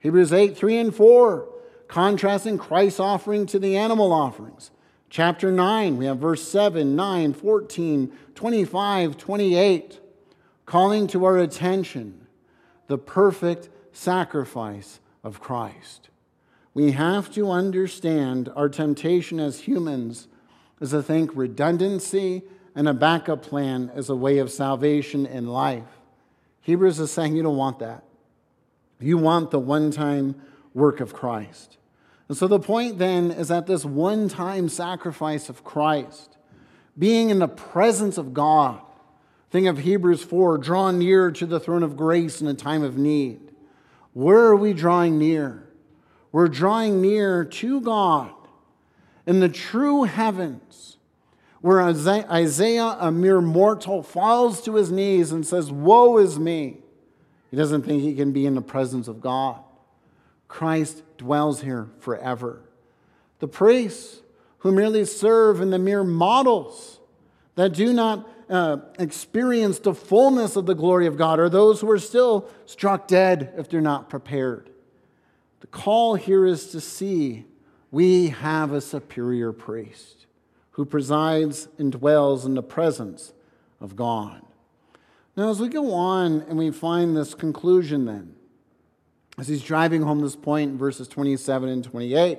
Hebrews 0.00 0.32
8, 0.32 0.56
3 0.56 0.78
and 0.78 0.94
4, 0.94 1.48
contrasting 1.86 2.58
Christ's 2.58 2.98
offering 2.98 3.46
to 3.46 3.58
the 3.60 3.76
animal 3.76 4.12
offerings. 4.12 4.72
Chapter 5.10 5.52
9, 5.52 5.96
we 5.96 6.06
have 6.06 6.18
verse 6.18 6.46
7, 6.46 6.96
9, 6.96 7.32
14, 7.34 8.12
25, 8.34 9.16
28, 9.16 10.00
calling 10.66 11.06
to 11.06 11.24
our 11.24 11.38
attention 11.38 12.26
the 12.88 12.98
perfect 12.98 13.68
sacrifice 13.92 15.00
of 15.22 15.40
Christ. 15.40 16.08
We 16.74 16.92
have 16.92 17.32
to 17.34 17.50
understand 17.50 18.50
our 18.56 18.68
temptation 18.68 19.38
as 19.38 19.60
humans 19.60 20.26
is 20.80 20.90
to 20.90 21.02
think 21.02 21.30
redundancy 21.34 22.42
and 22.74 22.88
a 22.88 22.94
backup 22.94 23.42
plan 23.42 23.90
as 23.94 24.10
a 24.10 24.16
way 24.16 24.38
of 24.38 24.50
salvation 24.50 25.26
in 25.26 25.46
life. 25.46 25.84
Hebrews 26.62 26.98
is 26.98 27.12
saying 27.12 27.36
you 27.36 27.42
don't 27.42 27.56
want 27.56 27.78
that. 27.78 28.04
You 28.98 29.18
want 29.18 29.50
the 29.50 29.60
one 29.60 29.90
time 29.90 30.34
work 30.72 31.00
of 31.00 31.14
Christ. 31.14 31.78
And 32.28 32.36
so 32.36 32.46
the 32.46 32.60
point 32.60 32.98
then 32.98 33.30
is 33.30 33.48
that 33.48 33.66
this 33.66 33.84
one 33.84 34.28
time 34.28 34.68
sacrifice 34.68 35.48
of 35.48 35.64
Christ, 35.64 36.36
being 36.98 37.30
in 37.30 37.38
the 37.38 37.48
presence 37.48 38.18
of 38.18 38.32
God, 38.32 38.80
think 39.50 39.66
of 39.66 39.78
Hebrews 39.78 40.22
4, 40.22 40.58
draw 40.58 40.90
near 40.90 41.30
to 41.30 41.46
the 41.46 41.60
throne 41.60 41.82
of 41.82 41.96
grace 41.96 42.40
in 42.40 42.46
a 42.46 42.54
time 42.54 42.82
of 42.82 42.96
need. 42.96 43.40
Where 44.14 44.46
are 44.46 44.56
we 44.56 44.72
drawing 44.72 45.18
near? 45.18 45.68
We're 46.32 46.48
drawing 46.48 47.00
near 47.00 47.44
to 47.44 47.80
God 47.80 48.32
in 49.24 49.40
the 49.40 49.48
true 49.48 50.02
heavens, 50.02 50.96
where 51.60 51.80
Isaiah, 51.80 52.96
a 52.98 53.12
mere 53.12 53.40
mortal, 53.40 54.02
falls 54.02 54.60
to 54.62 54.74
his 54.74 54.90
knees 54.90 55.30
and 55.30 55.46
says, 55.46 55.70
Woe 55.70 56.18
is 56.18 56.38
me. 56.38 56.78
He 57.50 57.56
doesn't 57.56 57.82
think 57.82 58.02
he 58.02 58.16
can 58.16 58.32
be 58.32 58.46
in 58.46 58.56
the 58.56 58.60
presence 58.60 59.06
of 59.06 59.20
God. 59.20 59.60
Christ 60.48 61.03
dwells 61.18 61.62
here 61.62 61.88
forever. 61.98 62.62
The 63.38 63.48
priests 63.48 64.20
who 64.58 64.72
merely 64.72 65.04
serve 65.04 65.60
in 65.60 65.70
the 65.70 65.78
mere 65.78 66.04
models 66.04 66.98
that 67.54 67.74
do 67.74 67.92
not 67.92 68.28
uh, 68.48 68.78
experience 68.98 69.78
the 69.78 69.94
fullness 69.94 70.56
of 70.56 70.66
the 70.66 70.74
glory 70.74 71.06
of 71.06 71.16
God 71.16 71.38
are 71.38 71.48
those 71.48 71.80
who 71.80 71.90
are 71.90 71.98
still 71.98 72.48
struck 72.66 73.06
dead 73.06 73.52
if 73.56 73.68
they're 73.68 73.80
not 73.80 74.08
prepared. 74.08 74.70
The 75.60 75.66
call 75.66 76.14
here 76.14 76.44
is 76.44 76.68
to 76.68 76.80
see 76.80 77.44
we 77.90 78.28
have 78.28 78.72
a 78.72 78.80
superior 78.80 79.52
priest 79.52 80.26
who 80.72 80.84
presides 80.84 81.68
and 81.78 81.92
dwells 81.92 82.44
in 82.44 82.54
the 82.54 82.62
presence 82.62 83.32
of 83.80 83.96
God. 83.96 84.42
Now, 85.36 85.50
as 85.50 85.60
we 85.60 85.68
go 85.68 85.92
on 85.92 86.42
and 86.42 86.58
we 86.58 86.70
find 86.70 87.16
this 87.16 87.34
conclusion, 87.34 88.04
then, 88.04 88.34
as 89.38 89.48
he's 89.48 89.62
driving 89.62 90.02
home 90.02 90.20
this 90.20 90.36
point 90.36 90.72
in 90.72 90.78
verses 90.78 91.08
27 91.08 91.68
and 91.68 91.84
28, 91.84 92.38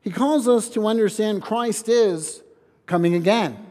he 0.00 0.10
calls 0.10 0.48
us 0.48 0.68
to 0.70 0.86
understand 0.86 1.42
Christ 1.42 1.88
is 1.88 2.42
coming 2.86 3.14
again. 3.14 3.66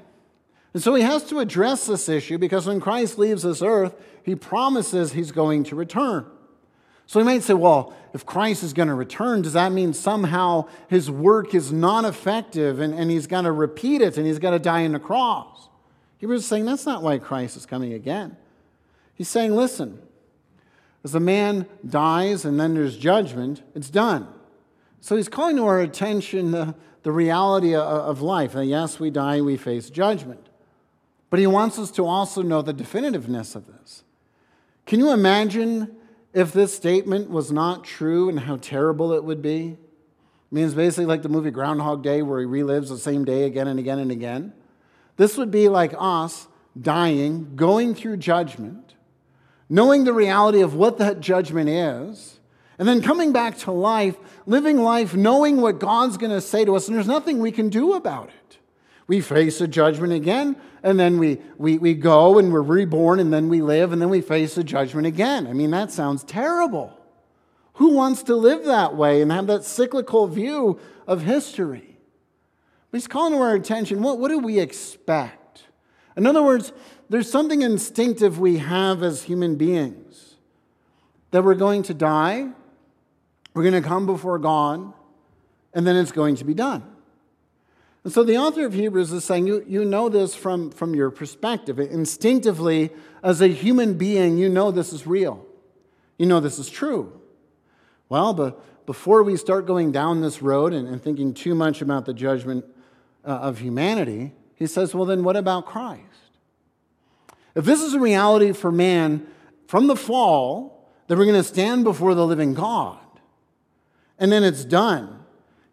And 0.74 0.82
so 0.82 0.96
he 0.96 1.04
has 1.04 1.24
to 1.26 1.40
address 1.40 1.86
this 1.86 2.10
issue 2.10 2.38
because 2.38 2.66
when 2.66 2.80
Christ 2.80 3.20
leaves 3.20 3.44
this 3.44 3.62
earth, 3.62 3.94
he 4.24 4.36
promises 4.36 5.14
he's 5.14 5.32
going 5.32 5.64
to 5.66 5.76
return. 5.76 6.26
So 7.06 7.20
he 7.20 7.26
might 7.26 7.44
say, 7.44 7.54
well, 7.54 7.94
if 8.14 8.26
Christ 8.26 8.64
is 8.64 8.74
going 8.74 8.88
to 8.88 8.96
return, 8.96 9.42
does 9.42 9.54
that 9.54 9.72
mean 9.72 9.94
somehow 9.94 10.68
his 10.88 11.12
work 11.12 11.54
is 11.54 11.72
non 11.72 12.06
effective 12.06 12.80
and, 12.80 12.94
and 12.94 13.12
he's 13.12 13.28
going 13.28 13.44
to 13.44 13.52
repeat 13.52 14.02
it 14.02 14.18
and 14.18 14.26
he's 14.26 14.40
going 14.40 14.54
to 14.54 14.60
die 14.60 14.86
on 14.86 14.94
the 14.94 15.00
cross? 15.00 15.70
He 16.18 16.26
was 16.26 16.46
saying 16.46 16.66
that's 16.66 16.86
not 16.86 17.04
why 17.04 17.18
Christ 17.18 17.58
is 17.58 17.66
coming 17.66 17.94
again. 17.94 18.38
He's 19.14 19.28
saying, 19.28 19.56
listen, 19.56 20.02
as 21.04 21.16
a 21.16 21.20
man 21.20 21.68
dies 21.88 22.46
and 22.46 22.60
then 22.60 22.74
there's 22.74 22.98
judgment, 22.98 23.62
it's 23.76 23.90
done. 23.90 24.28
So 25.02 25.18
he's 25.18 25.28
calling 25.28 25.58
to 25.58 25.66
our 25.66 25.82
attention 25.82 26.52
the, 26.52 26.76
the 27.04 27.12
reality 27.12 27.76
of 27.76 28.22
life. 28.22 28.56
And 28.56 28.70
yes, 28.70 29.00
we 29.00 29.10
die, 29.10 29.42
we 29.42 29.58
face 29.58 29.90
judgment. 29.90 30.48
But 31.30 31.40
he 31.40 31.48
wants 31.48 31.78
us 31.78 31.92
to 31.92 32.06
also 32.06 32.42
know 32.42 32.62
the 32.62 32.74
definitiveness 32.74 33.56
of 33.56 33.68
this. 33.68 34.04
Can 34.86 35.00
you 35.00 35.12
imagine 35.12 35.96
if 36.34 36.54
this 36.54 36.74
statement 36.76 37.30
was 37.30 37.52
not 37.52 37.84
true 37.84 38.30
and 38.30 38.42
how 38.42 38.58
terrible 38.58 39.14
it 39.14 39.24
would 39.24 39.42
be? 39.42 39.78
I 39.78 40.56
mean, 40.56 40.66
it's 40.66 40.74
basically 40.74 41.06
like 41.06 41.24
the 41.24 41.30
movie 41.30 41.52
Groundhog 41.52 42.04
Day 42.04 42.22
where 42.22 42.40
he 42.40 42.46
relives 42.46 42.90
the 42.90 42.98
same 42.98 43.26
day 43.26 43.44
again 43.44 43.68
and 43.68 43.80
again 43.80 44.00
and 44.00 44.12
again. 44.12 44.54
This 45.18 45.36
would 45.38 45.52
be 45.52 45.68
like 45.68 45.94
us 45.98 46.48
dying, 46.80 47.56
going 47.56 47.96
through 47.96 48.18
judgment, 48.18 48.93
knowing 49.74 50.04
the 50.04 50.14
reality 50.14 50.62
of 50.62 50.76
what 50.76 51.00
that 51.00 51.20
judgment 51.20 51.68
is, 51.68 52.40
and 52.78 52.88
then 52.88 53.02
coming 53.02 53.34
back 53.34 53.58
to 53.58 53.72
life, 53.72 54.16
living 54.46 54.78
life 54.78 55.16
knowing 55.16 55.60
what 55.60 55.80
God's 55.80 56.16
going 56.16 56.32
to 56.32 56.42
say 56.42 56.64
to 56.64 56.76
us, 56.76 56.88
and 56.88 56.96
there's 56.96 57.08
nothing 57.08 57.40
we 57.40 57.52
can 57.52 57.70
do 57.70 57.94
about 57.94 58.30
it. 58.30 58.60
We 59.08 59.20
face 59.20 59.62
a 59.62 59.68
judgment 59.68 60.14
again, 60.14 60.58
and 60.84 61.00
then 61.00 61.18
we, 61.18 61.42
we, 61.58 61.80
we 61.80 61.96
go 61.96 62.38
and 62.38 62.54
we're 62.54 62.62
reborn, 62.62 63.20
and 63.20 63.34
then 63.34 63.50
we 63.50 63.64
live, 63.64 63.92
and 63.92 64.00
then 64.00 64.10
we 64.10 64.22
face 64.22 64.56
a 64.58 64.64
judgment 64.64 65.08
again. 65.08 65.48
I 65.48 65.54
mean, 65.54 65.72
that 65.72 65.92
sounds 65.92 66.24
terrible. 66.24 66.96
Who 67.74 67.96
wants 67.96 68.22
to 68.24 68.36
live 68.36 68.66
that 68.66 68.96
way 68.96 69.24
and 69.24 69.32
have 69.32 69.48
that 69.48 69.64
cyclical 69.64 70.28
view 70.28 70.80
of 71.08 71.24
history? 71.24 71.98
But 72.92 73.00
he's 73.00 73.08
calling 73.08 73.34
to 73.34 73.40
our 73.40 73.56
attention 73.56 74.04
what, 74.04 74.20
what 74.20 74.30
do 74.30 74.38
we 74.38 74.60
expect? 74.60 75.64
In 76.16 76.28
other 76.28 76.44
words, 76.44 76.72
there's 77.14 77.30
something 77.30 77.62
instinctive 77.62 78.40
we 78.40 78.58
have 78.58 79.04
as 79.04 79.22
human 79.22 79.56
beings 79.56 80.38
that 81.30 81.44
we're 81.44 81.54
going 81.54 81.84
to 81.84 81.94
die, 81.94 82.48
we're 83.54 83.62
going 83.62 83.80
to 83.80 83.88
come 83.88 84.08
before 84.08 84.40
God, 84.40 84.92
and 85.76 85.86
then 85.86 85.96
it's 85.96 86.12
going 86.12 86.36
to 86.38 86.44
be 86.44 86.56
done. 86.56 86.84
And 88.04 88.12
so 88.12 88.24
the 88.24 88.40
author 88.40 88.66
of 88.66 88.74
Hebrews 88.74 89.12
is 89.12 89.24
saying, 89.24 89.46
you, 89.46 89.64
you 89.68 89.86
know 89.86 90.10
this 90.10 90.34
from, 90.34 90.72
from 90.72 90.96
your 90.96 91.12
perspective. 91.12 91.78
Instinctively, 91.78 92.90
as 93.22 93.42
a 93.42 93.48
human 93.48 93.94
being, 93.94 94.40
you 94.40 94.50
know 94.50 94.72
this 94.72 94.92
is 94.92 95.06
real. 95.06 95.46
You 96.18 96.26
know 96.26 96.40
this 96.40 96.58
is 96.58 96.68
true. 96.68 97.22
Well, 98.10 98.34
but 98.34 98.88
before 98.88 99.22
we 99.22 99.38
start 99.38 99.68
going 99.68 99.92
down 99.92 100.22
this 100.22 100.42
road 100.42 100.74
and, 100.74 100.88
and 100.88 101.00
thinking 101.00 101.36
too 101.36 101.54
much 101.54 101.80
about 101.80 102.06
the 102.06 102.14
judgment 102.16 102.66
uh, 103.24 103.28
of 103.28 103.60
humanity, 103.60 104.34
he 104.56 104.66
says, 104.66 104.96
well, 104.96 105.06
then 105.06 105.24
what 105.24 105.36
about 105.36 105.68
Christ? 105.68 106.13
If 107.56 107.66
this 107.66 107.82
is 107.82 107.94
a 107.94 108.00
reality 108.00 108.52
for 108.52 108.72
man 108.72 109.28
from 109.68 109.88
the 109.88 109.96
fall, 109.96 110.90
then 111.08 111.18
we're 111.18 111.26
going 111.26 111.42
to 111.42 111.48
stand 111.48 111.84
before 111.84 112.16
the 112.16 112.26
living 112.26 112.54
God, 112.54 113.00
and 114.18 114.32
then 114.32 114.44
it's 114.44 114.66
done 114.66 115.24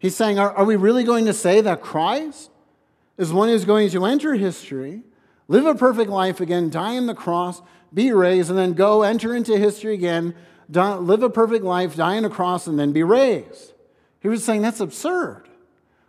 He's 0.01 0.15
saying, 0.15 0.39
are, 0.39 0.51
are 0.53 0.65
we 0.65 0.77
really 0.77 1.03
going 1.03 1.25
to 1.25 1.33
say 1.33 1.61
that 1.61 1.83
Christ 1.83 2.49
is 3.19 3.31
one 3.31 3.49
who's 3.49 3.65
going 3.65 3.91
to 3.91 4.03
enter 4.03 4.33
history, 4.33 5.03
live 5.47 5.67
a 5.67 5.75
perfect 5.75 6.09
life 6.09 6.41
again, 6.41 6.71
die 6.71 6.97
on 6.97 7.05
the 7.05 7.13
cross, 7.13 7.61
be 7.93 8.11
raised, 8.11 8.49
and 8.49 8.57
then 8.57 8.73
go 8.73 9.03
enter 9.03 9.35
into 9.35 9.55
history 9.59 9.93
again, 9.93 10.33
die, 10.71 10.95
live 10.95 11.21
a 11.21 11.29
perfect 11.29 11.63
life, 11.63 11.95
die 11.95 12.17
on 12.17 12.23
the 12.23 12.31
cross, 12.31 12.65
and 12.65 12.79
then 12.79 12.93
be 12.93 13.03
raised? 13.03 13.73
He 14.21 14.27
was 14.27 14.43
saying 14.43 14.63
that's 14.63 14.79
absurd. 14.79 15.47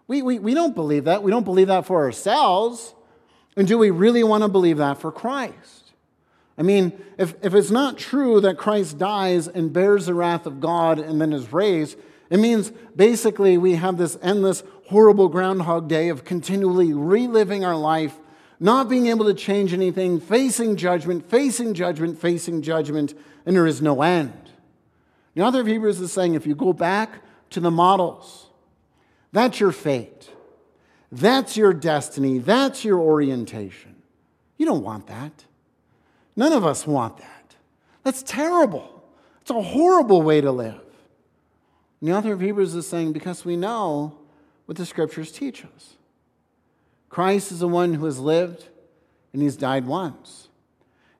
We, 0.06 0.22
we, 0.22 0.38
we 0.38 0.54
don't 0.54 0.74
believe 0.74 1.04
that. 1.04 1.22
We 1.22 1.30
don't 1.30 1.44
believe 1.44 1.66
that 1.66 1.84
for 1.84 2.02
ourselves. 2.02 2.94
And 3.56 3.68
do 3.68 3.76
we 3.78 3.90
really 3.90 4.24
want 4.24 4.42
to 4.42 4.48
believe 4.48 4.78
that 4.78 4.98
for 4.98 5.12
Christ? 5.12 5.92
I 6.56 6.62
mean, 6.62 6.92
if, 7.18 7.34
if 7.42 7.54
it's 7.54 7.70
not 7.70 7.98
true 7.98 8.40
that 8.40 8.58
Christ 8.58 8.98
dies 8.98 9.48
and 9.48 9.72
bears 9.72 10.06
the 10.06 10.14
wrath 10.14 10.46
of 10.46 10.60
God 10.60 10.98
and 10.98 11.20
then 11.20 11.32
is 11.32 11.52
raised, 11.52 11.98
it 12.30 12.38
means 12.38 12.70
basically 12.94 13.58
we 13.58 13.74
have 13.74 13.96
this 13.98 14.18
endless, 14.22 14.62
horrible 14.86 15.28
Groundhog 15.28 15.88
Day 15.88 16.08
of 16.08 16.24
continually 16.24 16.92
reliving 16.92 17.64
our 17.64 17.76
life, 17.76 18.18
not 18.60 18.88
being 18.88 19.08
able 19.08 19.26
to 19.26 19.34
change 19.34 19.72
anything, 19.72 20.20
facing 20.20 20.76
judgment, 20.76 21.28
facing 21.28 21.74
judgment, 21.74 22.18
facing 22.18 22.62
judgment, 22.62 23.14
and 23.44 23.56
there 23.56 23.66
is 23.66 23.82
no 23.82 24.02
end. 24.02 24.50
The 25.34 25.42
author 25.42 25.60
of 25.60 25.66
Hebrews 25.66 26.00
is 26.00 26.12
saying 26.12 26.34
if 26.34 26.46
you 26.46 26.54
go 26.54 26.72
back 26.72 27.22
to 27.50 27.60
the 27.60 27.70
models, 27.70 28.48
that's 29.32 29.60
your 29.60 29.72
fate. 29.72 30.30
That's 31.12 31.58
your 31.58 31.74
destiny. 31.74 32.38
That's 32.38 32.84
your 32.84 32.98
orientation. 32.98 33.96
You 34.56 34.64
don't 34.64 34.82
want 34.82 35.06
that. 35.08 35.44
None 36.34 36.54
of 36.54 36.64
us 36.64 36.86
want 36.86 37.18
that. 37.18 37.54
That's 38.02 38.22
terrible. 38.22 39.04
It's 39.42 39.50
a 39.50 39.60
horrible 39.60 40.22
way 40.22 40.40
to 40.40 40.50
live. 40.50 40.80
And 42.00 42.08
the 42.08 42.16
author 42.16 42.32
of 42.32 42.40
Hebrews 42.40 42.74
is 42.74 42.88
saying, 42.88 43.12
because 43.12 43.44
we 43.44 43.56
know 43.56 44.16
what 44.64 44.78
the 44.78 44.86
scriptures 44.86 45.30
teach 45.30 45.64
us. 45.64 45.94
Christ 47.10 47.52
is 47.52 47.58
the 47.60 47.68
one 47.68 47.94
who 47.94 48.06
has 48.06 48.18
lived 48.18 48.68
and 49.34 49.42
he's 49.42 49.56
died 49.56 49.86
once. 49.86 50.48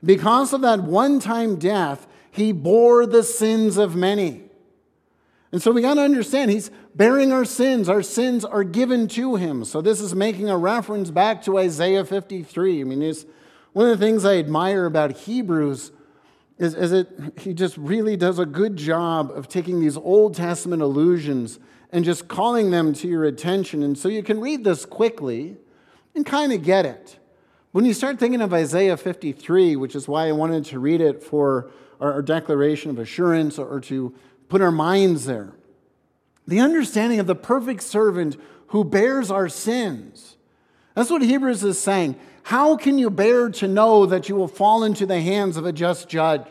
Because 0.02 0.54
of 0.54 0.62
that 0.62 0.80
one 0.80 1.20
time 1.20 1.56
death, 1.56 2.06
he 2.30 2.52
bore 2.52 3.04
the 3.04 3.22
sins 3.22 3.76
of 3.76 3.94
many. 3.94 4.44
And 5.52 5.60
so 5.60 5.70
we 5.70 5.82
got 5.82 5.94
to 5.94 6.00
understand, 6.00 6.50
he's 6.50 6.70
bearing 6.94 7.30
our 7.30 7.44
sins. 7.44 7.88
Our 7.88 8.02
sins 8.02 8.44
are 8.44 8.64
given 8.64 9.06
to 9.08 9.36
him. 9.36 9.64
So 9.64 9.82
this 9.82 10.00
is 10.00 10.14
making 10.14 10.48
a 10.48 10.56
reference 10.56 11.10
back 11.10 11.42
to 11.42 11.58
Isaiah 11.58 12.06
53. 12.06 12.80
I 12.80 12.84
mean, 12.84 13.02
it's 13.02 13.26
one 13.74 13.88
of 13.88 13.98
the 13.98 14.04
things 14.04 14.24
I 14.24 14.38
admire 14.38 14.86
about 14.86 15.12
Hebrews 15.12 15.92
is, 16.58 16.74
is 16.74 16.92
it, 16.92 17.08
he 17.38 17.52
just 17.52 17.76
really 17.76 18.16
does 18.16 18.38
a 18.38 18.46
good 18.46 18.76
job 18.76 19.30
of 19.30 19.46
taking 19.48 19.80
these 19.80 19.96
Old 19.96 20.34
Testament 20.34 20.80
allusions 20.80 21.58
and 21.90 22.04
just 22.04 22.28
calling 22.28 22.70
them 22.70 22.94
to 22.94 23.08
your 23.08 23.24
attention. 23.24 23.82
And 23.82 23.96
so 23.96 24.08
you 24.08 24.22
can 24.22 24.40
read 24.40 24.64
this 24.64 24.86
quickly 24.86 25.56
and 26.14 26.24
kind 26.24 26.52
of 26.52 26.62
get 26.62 26.86
it. 26.86 27.18
When 27.72 27.84
you 27.84 27.94
start 27.94 28.18
thinking 28.18 28.40
of 28.40 28.52
Isaiah 28.52 28.96
53, 28.96 29.76
which 29.76 29.94
is 29.94 30.08
why 30.08 30.28
I 30.28 30.32
wanted 30.32 30.64
to 30.66 30.78
read 30.78 31.00
it 31.00 31.22
for 31.22 31.70
our, 32.00 32.20
declaration 32.20 32.90
of 32.90 32.98
assurance 32.98 33.58
or 33.58 33.80
to 33.80 34.14
put 34.52 34.60
our 34.60 34.70
minds 34.70 35.24
there, 35.24 35.50
the 36.46 36.60
understanding 36.60 37.18
of 37.18 37.26
the 37.26 37.34
perfect 37.34 37.82
servant 37.82 38.36
who 38.66 38.84
bears 38.84 39.30
our 39.30 39.48
sins. 39.48 40.36
That's 40.94 41.08
what 41.08 41.22
Hebrews 41.22 41.64
is 41.64 41.80
saying. 41.80 42.16
How 42.42 42.76
can 42.76 42.98
you 42.98 43.08
bear 43.08 43.48
to 43.48 43.66
know 43.66 44.04
that 44.04 44.28
you 44.28 44.36
will 44.36 44.48
fall 44.48 44.84
into 44.84 45.06
the 45.06 45.22
hands 45.22 45.56
of 45.56 45.64
a 45.64 45.72
just 45.72 46.06
judge? 46.06 46.46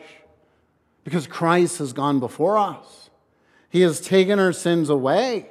Because 1.04 1.28
Christ 1.28 1.78
has 1.78 1.92
gone 1.92 2.18
before 2.18 2.58
us, 2.58 3.08
He 3.70 3.82
has 3.82 4.00
taken 4.00 4.40
our 4.40 4.52
sins 4.52 4.90
away. 4.90 5.50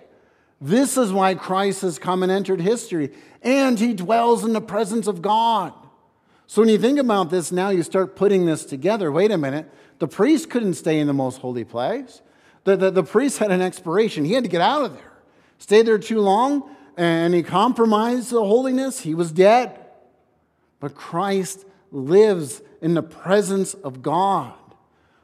This 0.59 0.97
is 0.97 1.13
why 1.13 1.35
Christ 1.35 1.83
has 1.83 1.97
come 1.97 2.21
and 2.21 2.29
entered 2.29 2.59
history, 2.59 3.13
and 3.41 3.79
He 3.79 3.93
dwells 3.93 4.43
in 4.43 4.51
the 4.51 4.59
presence 4.59 5.07
of 5.07 5.21
God. 5.21 5.71
So 6.47 6.61
when 6.61 6.67
you 6.67 6.77
think 6.77 6.99
about 6.99 7.29
this, 7.29 7.49
now 7.49 7.69
you 7.69 7.81
start 7.81 8.17
putting 8.17 8.45
this 8.45 8.65
together. 8.65 9.09
Wait 9.09 9.31
a 9.31 9.37
minute. 9.37 9.71
The 9.99 10.09
priest 10.09 10.49
couldn't 10.49 10.73
stay 10.73 10.99
in 10.99 11.07
the 11.07 11.13
most 11.13 11.37
holy 11.37 11.63
place. 11.63 12.21
The, 12.63 12.77
the, 12.77 12.91
the 12.91 13.03
priest 13.03 13.39
had 13.39 13.51
an 13.51 13.61
expiration. 13.61 14.25
He 14.25 14.33
had 14.33 14.43
to 14.43 14.49
get 14.49 14.61
out 14.61 14.83
of 14.85 14.93
there. 14.93 15.11
Stayed 15.57 15.87
there 15.87 15.97
too 15.97 16.21
long, 16.21 16.75
and 16.97 17.33
he 17.33 17.43
compromised 17.43 18.31
the 18.31 18.43
holiness. 18.43 19.01
He 19.01 19.15
was 19.15 19.31
dead 19.31 19.81
but 20.81 20.95
Christ 20.95 21.65
lives 21.91 22.61
in 22.81 22.95
the 22.95 23.03
presence 23.03 23.73
of 23.73 24.01
God. 24.01 24.53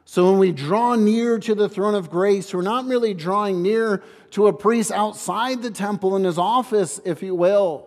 So 0.06 0.30
when 0.30 0.38
we 0.38 0.52
draw 0.52 0.94
near 0.94 1.38
to 1.40 1.54
the 1.54 1.68
throne 1.68 1.94
of 1.94 2.08
grace, 2.08 2.54
we're 2.54 2.62
not 2.62 2.86
merely 2.86 3.12
drawing 3.12 3.60
near 3.60 4.02
to 4.30 4.46
a 4.46 4.52
priest 4.54 4.90
outside 4.90 5.60
the 5.60 5.70
temple 5.70 6.16
in 6.16 6.24
his 6.24 6.38
office, 6.38 6.98
if 7.04 7.22
you 7.22 7.34
will. 7.34 7.86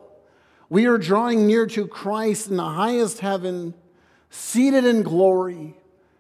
We 0.69 0.85
are 0.85 0.99
drawing 0.99 1.47
near 1.47 1.65
to 1.67 1.87
Christ 1.87 2.49
in 2.49 2.57
the 2.57 2.63
highest 2.63 3.19
heaven, 3.19 3.73
seated 4.29 4.85
in 4.85 5.01
glory 5.01 5.75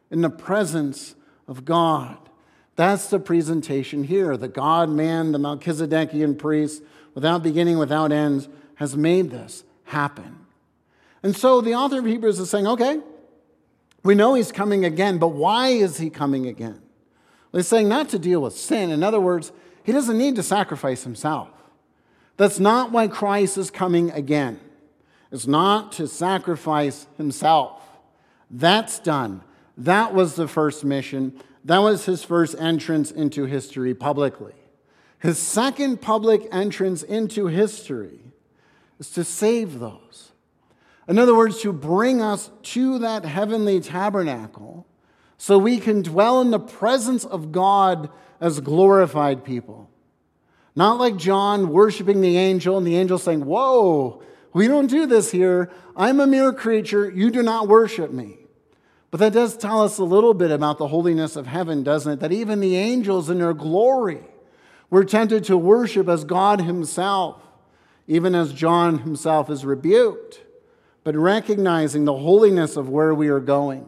in 0.09 0.21
the 0.21 0.29
presence 0.29 1.13
of 1.47 1.65
God. 1.65 2.17
That's 2.81 3.11
the 3.11 3.19
presentation 3.19 4.03
here. 4.05 4.35
The 4.35 4.47
God 4.47 4.89
man, 4.89 5.33
the 5.33 5.37
Melchizedekian 5.37 6.39
priest, 6.39 6.81
without 7.13 7.43
beginning, 7.43 7.77
without 7.77 8.11
ends, 8.11 8.49
has 8.73 8.97
made 8.97 9.29
this 9.29 9.63
happen. 9.83 10.47
And 11.21 11.35
so 11.35 11.61
the 11.61 11.75
author 11.75 11.99
of 11.99 12.05
Hebrews 12.05 12.39
is 12.39 12.49
saying, 12.49 12.65
okay, 12.65 12.99
we 14.01 14.15
know 14.15 14.33
he's 14.33 14.51
coming 14.51 14.83
again, 14.83 15.19
but 15.19 15.27
why 15.27 15.67
is 15.67 15.99
he 15.99 16.09
coming 16.09 16.47
again? 16.47 16.81
Well, 17.51 17.59
he's 17.59 17.67
saying 17.67 17.87
not 17.87 18.09
to 18.09 18.17
deal 18.17 18.41
with 18.41 18.57
sin. 18.57 18.89
In 18.89 19.03
other 19.03 19.19
words, 19.19 19.51
he 19.83 19.91
doesn't 19.91 20.17
need 20.17 20.35
to 20.37 20.43
sacrifice 20.43 21.03
himself. 21.03 21.49
That's 22.37 22.59
not 22.59 22.91
why 22.91 23.09
Christ 23.09 23.59
is 23.59 23.69
coming 23.69 24.09
again. 24.09 24.59
It's 25.31 25.45
not 25.45 25.91
to 25.91 26.07
sacrifice 26.07 27.05
himself. 27.15 27.79
That's 28.49 28.97
done. 28.97 29.43
That 29.77 30.15
was 30.15 30.33
the 30.33 30.47
first 30.47 30.83
mission. 30.83 31.39
That 31.65 31.79
was 31.79 32.05
his 32.05 32.23
first 32.23 32.55
entrance 32.59 33.11
into 33.11 33.45
history 33.45 33.93
publicly. 33.93 34.53
His 35.19 35.37
second 35.37 36.01
public 36.01 36.47
entrance 36.51 37.03
into 37.03 37.47
history 37.47 38.19
is 38.99 39.11
to 39.11 39.23
save 39.23 39.79
those 39.79 40.31
in 41.11 41.19
other 41.19 41.35
words, 41.35 41.61
to 41.61 41.73
bring 41.73 42.21
us 42.21 42.49
to 42.63 42.99
that 42.99 43.25
heavenly 43.25 43.81
tabernacle 43.81 44.87
so 45.37 45.57
we 45.57 45.77
can 45.77 46.01
dwell 46.01 46.39
in 46.39 46.51
the 46.51 46.59
presence 46.59 47.25
of 47.25 47.51
God 47.51 48.09
as 48.39 48.59
glorified 48.59 49.43
people. 49.43 49.89
Not 50.73 50.99
like 50.99 51.17
John 51.17 51.69
worshiping 51.69 52.21
the 52.21 52.37
angel 52.37 52.77
and 52.77 52.87
the 52.87 52.95
angel 52.95 53.17
saying, 53.17 53.45
Whoa, 53.45 54.23
we 54.53 54.67
don't 54.69 54.87
do 54.87 55.05
this 55.05 55.31
here. 55.31 55.69
I'm 55.97 56.19
a 56.19 56.27
mere 56.27 56.53
creature. 56.53 57.09
You 57.09 57.29
do 57.29 57.43
not 57.43 57.67
worship 57.67 58.11
me. 58.11 58.40
But 59.11 59.19
that 59.19 59.33
does 59.33 59.57
tell 59.57 59.81
us 59.81 59.97
a 59.97 60.03
little 60.03 60.33
bit 60.33 60.51
about 60.51 60.77
the 60.77 60.87
holiness 60.87 61.35
of 61.35 61.45
heaven, 61.45 61.83
doesn't 61.83 62.13
it? 62.13 62.19
That 62.21 62.31
even 62.31 62.61
the 62.61 62.77
angels 62.77 63.29
in 63.29 63.39
their 63.39 63.53
glory 63.53 64.21
were 64.89 65.03
tempted 65.03 65.43
to 65.45 65.57
worship 65.57 66.07
as 66.07 66.23
God 66.23 66.61
Himself, 66.61 67.41
even 68.07 68.33
as 68.33 68.53
John 68.53 68.99
himself 68.99 69.49
is 69.49 69.65
rebuked 69.65 70.41
but 71.03 71.15
recognizing 71.15 72.05
the 72.05 72.17
holiness 72.17 72.75
of 72.75 72.89
where 72.89 73.13
we 73.13 73.27
are 73.29 73.39
going. 73.39 73.85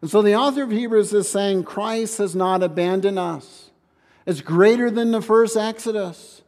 And 0.00 0.10
so 0.10 0.22
the 0.22 0.36
author 0.36 0.62
of 0.62 0.70
Hebrews 0.70 1.12
is 1.12 1.28
saying 1.28 1.64
Christ 1.64 2.18
has 2.18 2.36
not 2.36 2.62
abandoned 2.62 3.18
us. 3.18 3.70
It's 4.26 4.40
greater 4.40 4.90
than 4.90 5.10
the 5.10 5.22
first 5.22 5.56
Exodus. 5.56 6.42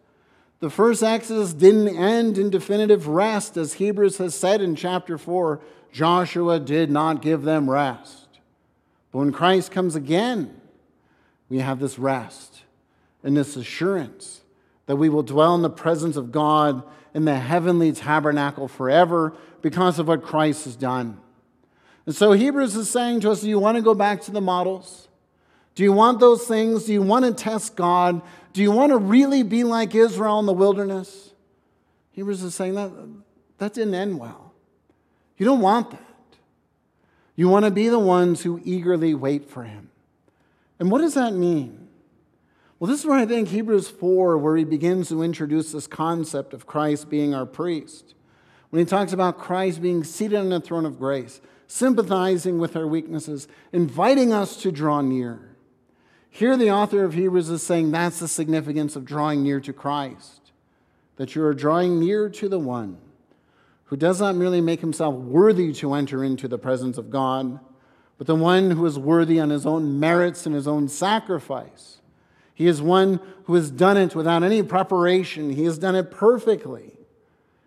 The 0.61 0.71
first 0.71 1.03
Exodus 1.03 1.55
didn't 1.55 1.97
end 1.97 2.37
in 2.38 2.51
definitive 2.51 3.07
rest, 3.07 3.57
as 3.57 3.75
Hebrews 3.75 4.18
has 4.18 4.35
said 4.35 4.61
in 4.61 4.77
chapter 4.77 5.16
4. 5.16 5.61
Joshua 5.92 6.61
did 6.61 6.90
not 6.90 7.22
give 7.22 7.42
them 7.42 7.68
rest. 7.68 8.29
But 9.11 9.18
when 9.18 9.33
Christ 9.33 9.70
comes 9.70 9.96
again, 9.96 10.61
we 11.48 11.59
have 11.59 11.81
this 11.81 11.98
rest 11.98 12.62
and 13.22 13.37
this 13.37 13.57
assurance 13.57 14.42
that 14.87 14.96
we 14.96 15.09
will 15.09 15.22
dwell 15.22 15.55
in 15.55 15.62
the 15.62 15.70
presence 15.70 16.16
of 16.16 16.33
God 16.33 16.83
in 17.14 17.24
the 17.24 17.38
heavenly 17.38 17.92
tabernacle 17.92 18.68
forever 18.68 19.35
because 19.62 19.98
of 19.98 20.09
what 20.09 20.22
Christ 20.22 20.64
has 20.64 20.77
done. 20.77 21.18
And 22.07 22.14
so 22.14 22.33
Hebrews 22.33 22.74
is 22.77 22.88
saying 22.88 23.20
to 23.20 23.31
us 23.31 23.42
do 23.42 23.48
you 23.48 23.59
want 23.59 23.77
to 23.77 23.83
go 23.83 23.94
back 23.94 24.22
to 24.22 24.31
the 24.31 24.40
models? 24.40 25.09
Do 25.74 25.83
you 25.83 25.92
want 25.92 26.20
those 26.20 26.46
things? 26.46 26.85
Do 26.85 26.92
you 26.92 27.03
want 27.03 27.24
to 27.24 27.33
test 27.33 27.77
God? 27.77 28.22
Do 28.53 28.62
you 28.62 28.72
want 28.72 28.90
to 28.90 28.96
really 28.96 29.42
be 29.42 29.62
like 29.62 29.94
Israel 29.94 30.40
in 30.40 30.46
the 30.46 30.53
wilderness? 30.53 31.33
Hebrews 32.12 32.42
is 32.42 32.55
saying 32.55 32.74
that 32.74 32.90
that 33.59 33.74
didn't 33.74 33.94
end 33.94 34.18
well. 34.18 34.48
You 35.38 35.46
don't 35.46 35.61
want 35.61 35.92
that. 35.92 36.03
You 37.37 37.48
want 37.48 37.64
to 37.64 37.70
be 37.70 37.88
the 37.88 38.01
ones 38.01 38.42
who 38.42 38.61
eagerly 38.64 39.14
wait 39.14 39.48
for 39.48 39.62
him. 39.62 39.90
And 40.81 40.90
what 40.90 41.01
does 41.01 41.14
that 41.14 41.33
mean? 41.33 41.88
Well, 42.79 42.90
this 42.90 43.01
is 43.01 43.07
where 43.07 43.18
I 43.18 43.27
think 43.27 43.48
Hebrews 43.48 43.88
4, 43.88 44.38
where 44.38 44.57
he 44.57 44.64
begins 44.64 45.09
to 45.09 45.22
introduce 45.22 45.72
this 45.72 45.87
concept 45.87 46.53
of 46.53 46.66
Christ 46.66 47.09
being 47.09 47.35
our 47.35 47.46
priest. 47.46 48.14
When 48.70 48.81
he 48.81 48.87
talks 48.87 49.12
about 49.12 49.38
Christ 49.38 49.81
being 49.81 50.05
seated 50.05 50.38
on 50.38 50.48
the 50.48 50.61
throne 50.61 50.85
of 50.85 50.98
grace, 50.98 51.40
sympathizing 51.68 52.59
with 52.59 52.77
our 52.77 52.87
weaknesses, 52.87 53.46
inviting 53.72 54.33
us 54.33 54.57
to 54.62 54.72
draw 54.72 55.01
near. 55.01 55.57
Here, 56.31 56.57
the 56.57 56.70
author 56.70 57.05
of 57.05 57.14
Hebrews 57.14 57.48
is 57.48 57.62
saying 57.62 57.90
that's 57.90 58.18
the 58.18 58.29
significance 58.29 58.96
of 58.96 59.05
drawing 59.05 59.42
near 59.42 59.61
to 59.61 59.72
Christ, 59.72 60.53
that 61.16 61.35
you 61.35 61.42
are 61.44 61.55
drawing 61.55 62.01
near 62.01 62.29
to 62.29 62.48
the 62.48 62.59
one 62.59 62.98
who 63.88 63.96
does 63.96 64.20
not 64.20 64.37
merely 64.37 64.61
make 64.61 64.81
himself 64.81 65.14
worthy 65.14 65.72
to 65.74 65.92
enter 65.92 66.24
into 66.24 66.48
the 66.48 66.59
presence 66.59 66.96
of 66.96 67.11
God, 67.11 67.61
but 68.16 68.27
the 68.27 68.35
one 68.35 68.70
who 68.70 68.87
is 68.87 68.98
worthy 68.98 69.38
on 69.38 69.51
his 69.51 69.66
own 69.66 70.01
merits 70.01 70.46
and 70.46 70.55
his 70.55 70.66
own 70.66 70.88
sacrifice 70.88 71.98
he 72.59 72.66
is 72.66 72.83
one 72.83 73.20
who 73.44 73.55
has 73.55 73.70
done 73.70 73.96
it 73.96 74.16
without 74.16 74.42
any 74.42 74.64
preparation. 74.64 75.51
He 75.51 75.62
has 75.62 75.79
done 75.79 75.94
it 75.94 76.11
perfectly. 76.11 76.98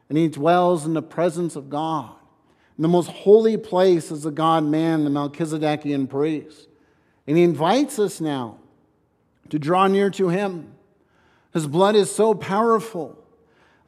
And 0.10 0.18
he 0.18 0.28
dwells 0.28 0.86
in 0.86 0.96
the 0.96 1.02
presence 1.02 1.56
of 1.56 1.70
God. 1.70 2.12
In 2.78 2.82
the 2.82 2.90
most 2.90 3.08
holy 3.08 3.56
place 3.56 4.12
is 4.12 4.24
the 4.24 4.32
God 4.32 4.66
man, 4.66 5.06
the 5.06 5.10
Melchizedekian 5.10 6.10
priest. 6.10 6.68
And 7.26 7.38
he 7.38 7.44
invites 7.44 8.00
us 8.00 8.20
now 8.20 8.58
to 9.50 9.58
draw 9.58 9.88
near 9.88 10.10
to 10.10 10.28
him. 10.28 10.74
His 11.54 11.68
blood 11.68 11.96
is 11.96 12.14
so 12.14 12.34
powerful 12.34 13.18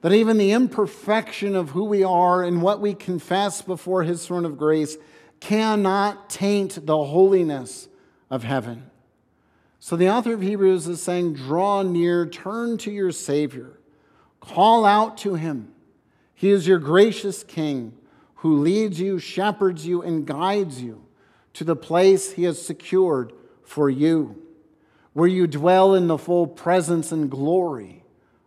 that 0.03 0.11
even 0.11 0.37
the 0.37 0.51
imperfection 0.51 1.55
of 1.55 1.69
who 1.69 1.85
we 1.85 2.03
are 2.03 2.43
and 2.43 2.61
what 2.61 2.81
we 2.81 2.93
confess 2.93 3.61
before 3.61 4.03
his 4.03 4.27
throne 4.27 4.43
of 4.43 4.57
grace 4.57 4.97
cannot 5.39 6.29
taint 6.29 6.85
the 6.85 7.05
holiness 7.05 7.87
of 8.29 8.43
heaven. 8.43 8.91
So 9.79 9.95
the 9.95 10.09
author 10.09 10.33
of 10.33 10.41
Hebrews 10.41 10.89
is 10.89 11.01
saying, 11.01 11.35
draw 11.35 11.83
near, 11.83 12.25
turn 12.25 12.77
to 12.79 12.91
your 12.91 13.13
Savior, 13.13 13.79
call 14.41 14.83
out 14.85 15.17
to 15.19 15.35
him. 15.35 15.73
He 16.35 16.49
is 16.49 16.67
your 16.67 16.79
gracious 16.79 17.41
King 17.41 17.93
who 18.35 18.59
leads 18.59 18.99
you, 18.99 19.19
shepherds 19.19 19.87
you, 19.87 20.01
and 20.01 20.27
guides 20.27 20.81
you 20.81 21.05
to 21.53 21.63
the 21.63 21.77
place 21.77 22.33
he 22.33 22.43
has 22.43 22.61
secured 22.61 23.31
for 23.63 23.89
you, 23.89 24.35
where 25.13 25.29
you 25.29 25.47
dwell 25.47 25.95
in 25.95 26.07
the 26.07 26.17
full 26.17 26.45
presence 26.45 27.13
and 27.13 27.31
glory 27.31 28.03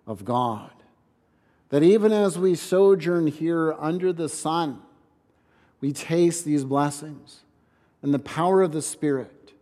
of 0.06 0.22
God. 0.26 0.70
That 1.76 1.82
even 1.82 2.10
as 2.10 2.38
we 2.38 2.54
sojourn 2.54 3.26
here 3.26 3.74
under 3.78 4.10
the 4.10 4.30
sun, 4.30 4.80
we 5.82 5.92
taste 5.92 6.46
these 6.46 6.64
blessings 6.64 7.40
and 8.00 8.14
the 8.14 8.18
power 8.18 8.62
of 8.62 8.72
the 8.72 8.80
Spirit 8.80 9.52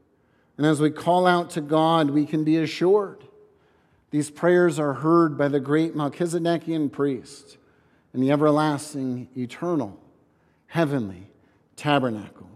and 0.57 0.64
as 0.64 0.81
we 0.81 0.90
call 0.90 1.27
out 1.27 1.50
to 1.50 1.61
God, 1.61 2.11
we 2.11 2.24
can 2.24 2.44
be 2.44 2.57
assured 2.59 3.24
these 4.12 4.31
prayers 4.31 4.79
are 4.79 4.92
heard 4.92 5.37
by 5.37 5.48
the 5.48 5.59
great 5.59 5.96
Melchizedekian 5.96 6.92
priest 6.92 7.57
in 8.12 8.20
the 8.20 8.31
everlasting, 8.31 9.27
eternal, 9.37 10.00
heavenly 10.68 11.27
tabernacle 11.74 12.48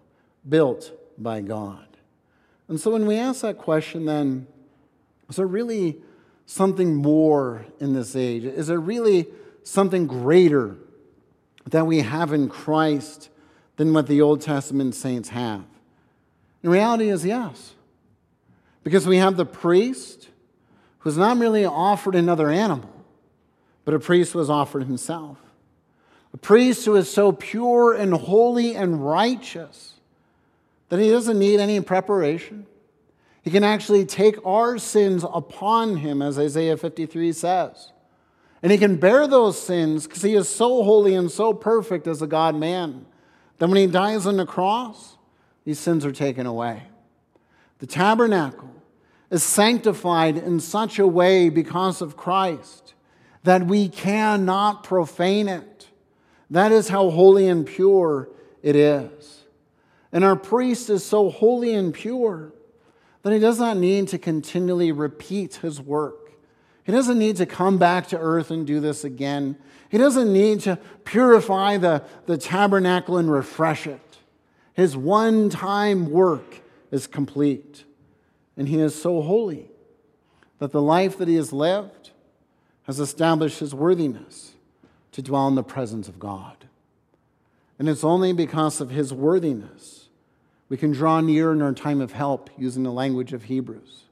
built 0.48 0.92
by 1.18 1.40
God. 1.40 1.84
And 2.68 2.78
so 2.78 2.92
when 2.92 3.08
we 3.08 3.16
ask 3.16 3.40
that 3.40 3.58
question, 3.58 4.04
then, 4.04 4.46
is 5.28 5.34
there 5.34 5.48
really 5.48 5.96
something 6.46 6.94
more 6.94 7.66
in 7.80 7.92
this 7.92 8.14
age? 8.14 8.44
Is 8.44 8.68
there 8.68 8.78
really 8.78 9.26
something 9.68 10.06
greater 10.06 10.76
that 11.66 11.86
we 11.86 12.00
have 12.00 12.32
in 12.32 12.48
Christ 12.48 13.28
than 13.76 13.92
what 13.92 14.06
the 14.06 14.22
Old 14.22 14.40
Testament 14.40 14.94
saints 14.94 15.28
have? 15.28 15.64
The 16.62 16.70
reality 16.70 17.10
is 17.10 17.24
yes. 17.24 17.74
Because 18.82 19.06
we 19.06 19.18
have 19.18 19.36
the 19.36 19.44
priest 19.44 20.28
who's 21.00 21.18
not 21.18 21.36
merely 21.36 21.64
offered 21.64 22.14
another 22.14 22.48
animal, 22.48 22.90
but 23.84 23.94
a 23.94 24.00
priest 24.00 24.32
who 24.32 24.38
has 24.38 24.50
offered 24.50 24.84
himself. 24.84 25.38
A 26.32 26.38
priest 26.38 26.84
who 26.84 26.96
is 26.96 27.10
so 27.10 27.32
pure 27.32 27.92
and 27.92 28.14
holy 28.14 28.74
and 28.74 29.06
righteous 29.06 29.94
that 30.88 30.98
he 30.98 31.10
doesn't 31.10 31.38
need 31.38 31.60
any 31.60 31.80
preparation. 31.80 32.66
He 33.42 33.50
can 33.50 33.64
actually 33.64 34.04
take 34.04 34.36
our 34.44 34.78
sins 34.78 35.24
upon 35.30 35.96
him, 35.98 36.22
as 36.22 36.38
Isaiah 36.38 36.76
53 36.76 37.32
says. 37.32 37.92
And 38.62 38.72
he 38.72 38.78
can 38.78 38.96
bear 38.96 39.26
those 39.26 39.60
sins 39.60 40.06
because 40.06 40.22
he 40.22 40.34
is 40.34 40.48
so 40.48 40.82
holy 40.82 41.14
and 41.14 41.30
so 41.30 41.52
perfect 41.52 42.06
as 42.06 42.22
a 42.22 42.26
God 42.26 42.56
man 42.56 43.06
that 43.58 43.68
when 43.68 43.76
he 43.76 43.86
dies 43.86 44.26
on 44.26 44.36
the 44.36 44.46
cross, 44.46 45.16
these 45.64 45.78
sins 45.78 46.04
are 46.04 46.12
taken 46.12 46.46
away. 46.46 46.84
The 47.78 47.86
tabernacle 47.86 48.70
is 49.30 49.42
sanctified 49.42 50.36
in 50.36 50.60
such 50.60 50.98
a 50.98 51.06
way 51.06 51.48
because 51.48 52.00
of 52.00 52.16
Christ 52.16 52.94
that 53.44 53.66
we 53.66 53.88
cannot 53.88 54.82
profane 54.82 55.48
it. 55.48 55.88
That 56.50 56.72
is 56.72 56.88
how 56.88 57.10
holy 57.10 57.48
and 57.48 57.66
pure 57.66 58.28
it 58.62 58.74
is. 58.74 59.44
And 60.10 60.24
our 60.24 60.36
priest 60.36 60.90
is 60.90 61.04
so 61.04 61.30
holy 61.30 61.74
and 61.74 61.92
pure 61.92 62.52
that 63.22 63.32
he 63.32 63.38
does 63.38 63.58
not 63.58 63.76
need 63.76 64.08
to 64.08 64.18
continually 64.18 64.90
repeat 64.90 65.56
his 65.56 65.80
work. 65.80 66.27
He 66.88 66.92
doesn't 66.92 67.18
need 67.18 67.36
to 67.36 67.44
come 67.44 67.76
back 67.76 68.06
to 68.08 68.18
earth 68.18 68.50
and 68.50 68.66
do 68.66 68.80
this 68.80 69.04
again. 69.04 69.56
He 69.90 69.98
doesn't 69.98 70.32
need 70.32 70.60
to 70.60 70.78
purify 71.04 71.76
the, 71.76 72.02
the 72.24 72.38
tabernacle 72.38 73.18
and 73.18 73.30
refresh 73.30 73.86
it. 73.86 74.00
His 74.72 74.96
one 74.96 75.50
time 75.50 76.10
work 76.10 76.62
is 76.90 77.06
complete. 77.06 77.84
And 78.56 78.70
he 78.70 78.80
is 78.80 78.94
so 78.94 79.20
holy 79.20 79.70
that 80.60 80.72
the 80.72 80.80
life 80.80 81.18
that 81.18 81.28
he 81.28 81.34
has 81.34 81.52
lived 81.52 82.12
has 82.84 82.98
established 83.00 83.58
his 83.58 83.74
worthiness 83.74 84.52
to 85.12 85.20
dwell 85.20 85.46
in 85.46 85.56
the 85.56 85.62
presence 85.62 86.08
of 86.08 86.18
God. 86.18 86.56
And 87.78 87.86
it's 87.86 88.02
only 88.02 88.32
because 88.32 88.80
of 88.80 88.88
his 88.88 89.12
worthiness 89.12 90.08
we 90.70 90.78
can 90.78 90.92
draw 90.92 91.20
near 91.20 91.52
in 91.52 91.60
our 91.60 91.74
time 91.74 92.00
of 92.00 92.12
help 92.12 92.48
using 92.56 92.82
the 92.82 92.92
language 92.92 93.34
of 93.34 93.44
Hebrews. 93.44 94.04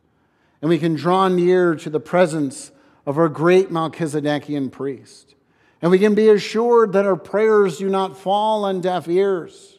And 0.61 0.69
we 0.69 0.79
can 0.79 0.95
draw 0.95 1.29
near 1.29 1.75
to 1.77 1.90
the 1.90 2.01
presence 2.01 2.71
of 3.05 3.19
our 3.19 3.29
great 3.29 3.71
Melchizedekian 3.71 4.73
priest. 4.73 5.35
And 5.83 5.90
we 5.90 5.99
can 5.99 6.14
be 6.14 6.29
assured 6.29 6.92
that 6.95 7.07
our 7.07 7.16
prayers 7.16 7.79
do 7.79 7.88
not 7.88 8.16
fall 8.16 8.64
on 8.64 8.81
deaf 8.81 9.09
ears, 9.09 9.79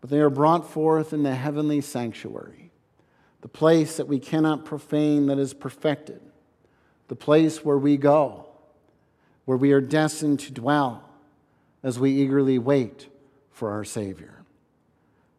but 0.00 0.10
they 0.10 0.18
are 0.18 0.30
brought 0.30 0.68
forth 0.68 1.12
in 1.12 1.22
the 1.22 1.34
heavenly 1.34 1.80
sanctuary, 1.80 2.72
the 3.42 3.48
place 3.48 3.96
that 3.98 4.08
we 4.08 4.18
cannot 4.18 4.64
profane, 4.64 5.26
that 5.26 5.38
is 5.38 5.54
perfected, 5.54 6.20
the 7.08 7.14
place 7.14 7.64
where 7.64 7.78
we 7.78 7.96
go, 7.96 8.46
where 9.44 9.58
we 9.58 9.72
are 9.72 9.80
destined 9.80 10.40
to 10.40 10.52
dwell 10.52 11.08
as 11.82 11.98
we 11.98 12.10
eagerly 12.10 12.58
wait 12.58 13.08
for 13.52 13.70
our 13.70 13.84
Savior. 13.84 14.42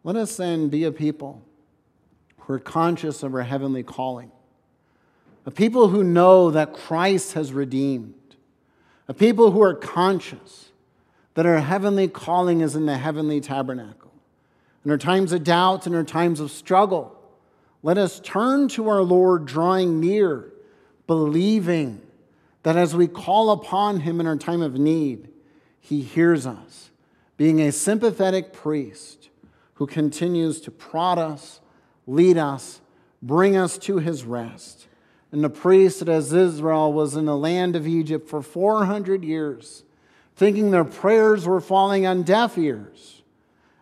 Let 0.03 0.15
us 0.15 0.37
then 0.37 0.69
be 0.69 0.83
a 0.83 0.91
people 0.91 1.41
who 2.45 2.53
are 2.53 2.59
conscious 2.59 3.23
of 3.23 3.33
our 3.33 3.43
heavenly 3.43 3.83
calling, 3.83 4.31
a 5.45 5.51
people 5.51 5.89
who 5.89 6.03
know 6.03 6.51
that 6.51 6.73
Christ 6.73 7.33
has 7.33 7.53
redeemed, 7.53 8.35
a 9.07 9.13
people 9.13 9.51
who 9.51 9.61
are 9.61 9.75
conscious 9.75 10.69
that 11.35 11.45
our 11.45 11.59
heavenly 11.59 12.07
calling 12.07 12.61
is 12.61 12.75
in 12.75 12.85
the 12.85 12.97
heavenly 12.97 13.41
tabernacle. 13.41 14.11
In 14.83 14.91
our 14.91 14.97
times 14.97 15.31
of 15.31 15.43
doubt, 15.43 15.85
in 15.85 15.93
our 15.93 16.03
times 16.03 16.39
of 16.39 16.49
struggle, 16.49 17.11
let 17.83 17.97
us 17.97 18.19
turn 18.19 18.67
to 18.69 18.89
our 18.89 19.01
Lord, 19.01 19.45
drawing 19.45 19.99
near, 19.99 20.51
believing 21.07 22.01
that 22.63 22.77
as 22.77 22.95
we 22.95 23.07
call 23.07 23.51
upon 23.51 23.99
Him 23.99 24.19
in 24.19 24.27
our 24.27 24.37
time 24.37 24.61
of 24.61 24.75
need, 24.75 25.29
He 25.79 26.01
hears 26.01 26.47
us, 26.47 26.89
being 27.37 27.61
a 27.61 27.71
sympathetic 27.71 28.53
priest 28.53 29.29
who 29.75 29.85
continues 29.85 30.61
to 30.61 30.71
prod 30.71 31.19
us, 31.19 31.59
lead 32.07 32.37
us, 32.37 32.81
bring 33.21 33.55
us 33.55 33.77
to 33.79 33.97
his 33.97 34.23
rest. 34.23 34.87
And 35.31 35.43
the 35.43 35.49
priest 35.49 36.07
as 36.07 36.31
Israel 36.31 36.93
was 36.93 37.15
in 37.15 37.25
the 37.25 37.35
land 37.35 37.75
of 37.75 37.87
Egypt 37.87 38.29
for 38.29 38.41
400 38.41 39.23
years, 39.23 39.83
thinking 40.35 40.71
their 40.71 40.85
prayers 40.85 41.45
were 41.45 41.61
falling 41.61 42.05
on 42.05 42.23
deaf 42.23 42.57
ears. 42.57 43.21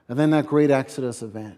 And 0.07 0.17
then 0.17 0.31
that 0.31 0.47
great 0.47 0.71
Exodus 0.71 1.21
event. 1.21 1.57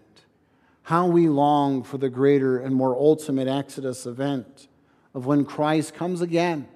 How 0.82 1.06
we 1.06 1.28
long 1.28 1.82
for 1.82 1.98
the 1.98 2.08
greater 2.08 2.58
and 2.58 2.74
more 2.74 2.94
ultimate 2.94 3.48
Exodus 3.48 4.06
event 4.06 4.68
of 5.14 5.26
when 5.26 5.44
Christ 5.44 5.94
comes 5.94 6.20
again 6.20 6.68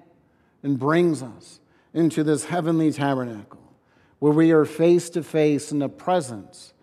and 0.63 0.77
brings 0.77 1.23
us 1.23 1.59
into 1.93 2.23
this 2.23 2.45
heavenly 2.45 2.91
tabernacle 2.91 3.61
where 4.19 4.33
we 4.33 4.51
are 4.51 4.65
face 4.65 5.09
to 5.11 5.23
face 5.23 5.71
in 5.71 5.79
the 5.79 5.89
presence 5.89 6.73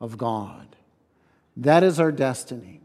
of 0.00 0.16
God. 0.18 0.76
That 1.58 1.82
is 1.82 1.98
our 1.98 2.12
destiny. 2.12 2.82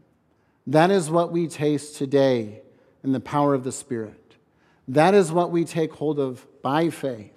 That 0.66 0.90
is 0.90 1.08
what 1.08 1.30
we 1.30 1.46
taste 1.46 1.96
today 1.96 2.62
in 3.04 3.12
the 3.12 3.20
power 3.20 3.54
of 3.54 3.62
the 3.62 3.70
Spirit. 3.70 4.34
That 4.88 5.14
is 5.14 5.30
what 5.30 5.52
we 5.52 5.64
take 5.64 5.92
hold 5.92 6.18
of 6.18 6.44
by 6.60 6.90
faith. 6.90 7.30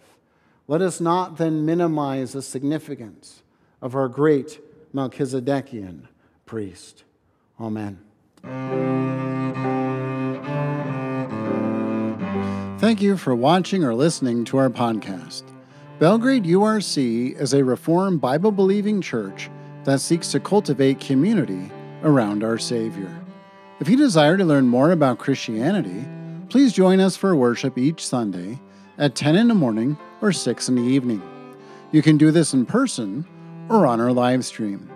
Let 0.68 0.82
us 0.82 1.00
not 1.00 1.38
then 1.38 1.64
minimize 1.64 2.34
the 2.34 2.42
significance 2.42 3.44
of 3.84 3.96
our 3.96 4.08
great 4.08 4.60
Melchizedekian 4.96 6.08
priest. 6.48 7.04
Amen. 7.60 8.00
Thank 12.80 13.00
you 13.00 13.16
for 13.16 13.36
watching 13.36 13.84
or 13.84 13.94
listening 13.94 14.44
to 14.46 14.58
our 14.58 14.72
podcast. 14.72 15.44
Belgrade 16.00 16.46
URC 16.46 17.40
is 17.40 17.54
a 17.54 17.64
Reformed 17.64 18.22
Bible 18.22 18.52
believing 18.52 19.02
church 19.02 19.52
that 19.88 20.00
seeks 20.02 20.32
to 20.34 20.40
cultivate 20.42 21.00
community 21.00 21.72
around 22.04 22.44
our 22.44 22.58
Savior. 22.58 23.10
If 23.80 23.88
you 23.88 23.96
desire 23.96 24.36
to 24.36 24.44
learn 24.44 24.68
more 24.68 24.92
about 24.92 25.18
Christianity, 25.18 26.06
please 26.50 26.74
join 26.74 27.00
us 27.00 27.16
for 27.16 27.38
worship 27.38 27.78
each 27.78 28.06
Sunday 28.06 28.60
at 28.98 29.16
10 29.16 29.38
in 29.38 29.48
the 29.48 29.54
morning 29.54 29.98
or 30.20 30.34
6 30.34 30.68
in 30.68 30.76
the 30.76 30.82
evening. 30.82 31.22
You 31.94 32.02
can 32.02 32.18
do 32.18 32.32
this 32.32 32.54
in 32.54 32.66
person 32.66 33.26
or 33.70 33.88
on 33.88 34.02
our 34.02 34.12
live 34.12 34.44
stream. 34.44 34.92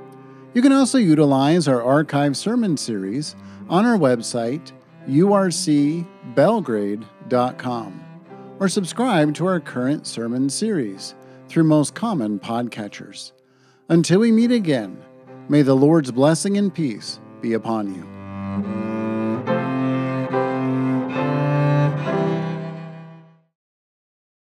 You 0.53 0.61
can 0.61 0.73
also 0.73 0.97
utilize 0.97 1.69
our 1.69 1.81
archive 1.81 2.35
sermon 2.35 2.75
series 2.75 3.37
on 3.69 3.85
our 3.85 3.97
website, 3.97 4.73
urcbelgrade.com, 5.07 8.03
or 8.59 8.67
subscribe 8.67 9.33
to 9.35 9.45
our 9.45 9.61
current 9.61 10.05
sermon 10.05 10.49
series 10.49 11.15
through 11.47 11.63
most 11.63 11.95
common 11.95 12.39
podcatchers. 12.39 13.31
Until 13.91 14.21
we 14.21 14.31
meet 14.31 14.53
again, 14.53 15.03
may 15.49 15.63
the 15.63 15.75
Lord's 15.75 16.13
blessing 16.13 16.57
and 16.57 16.73
peace 16.73 17.19
be 17.41 17.51
upon 17.51 17.93
you. 17.93 18.90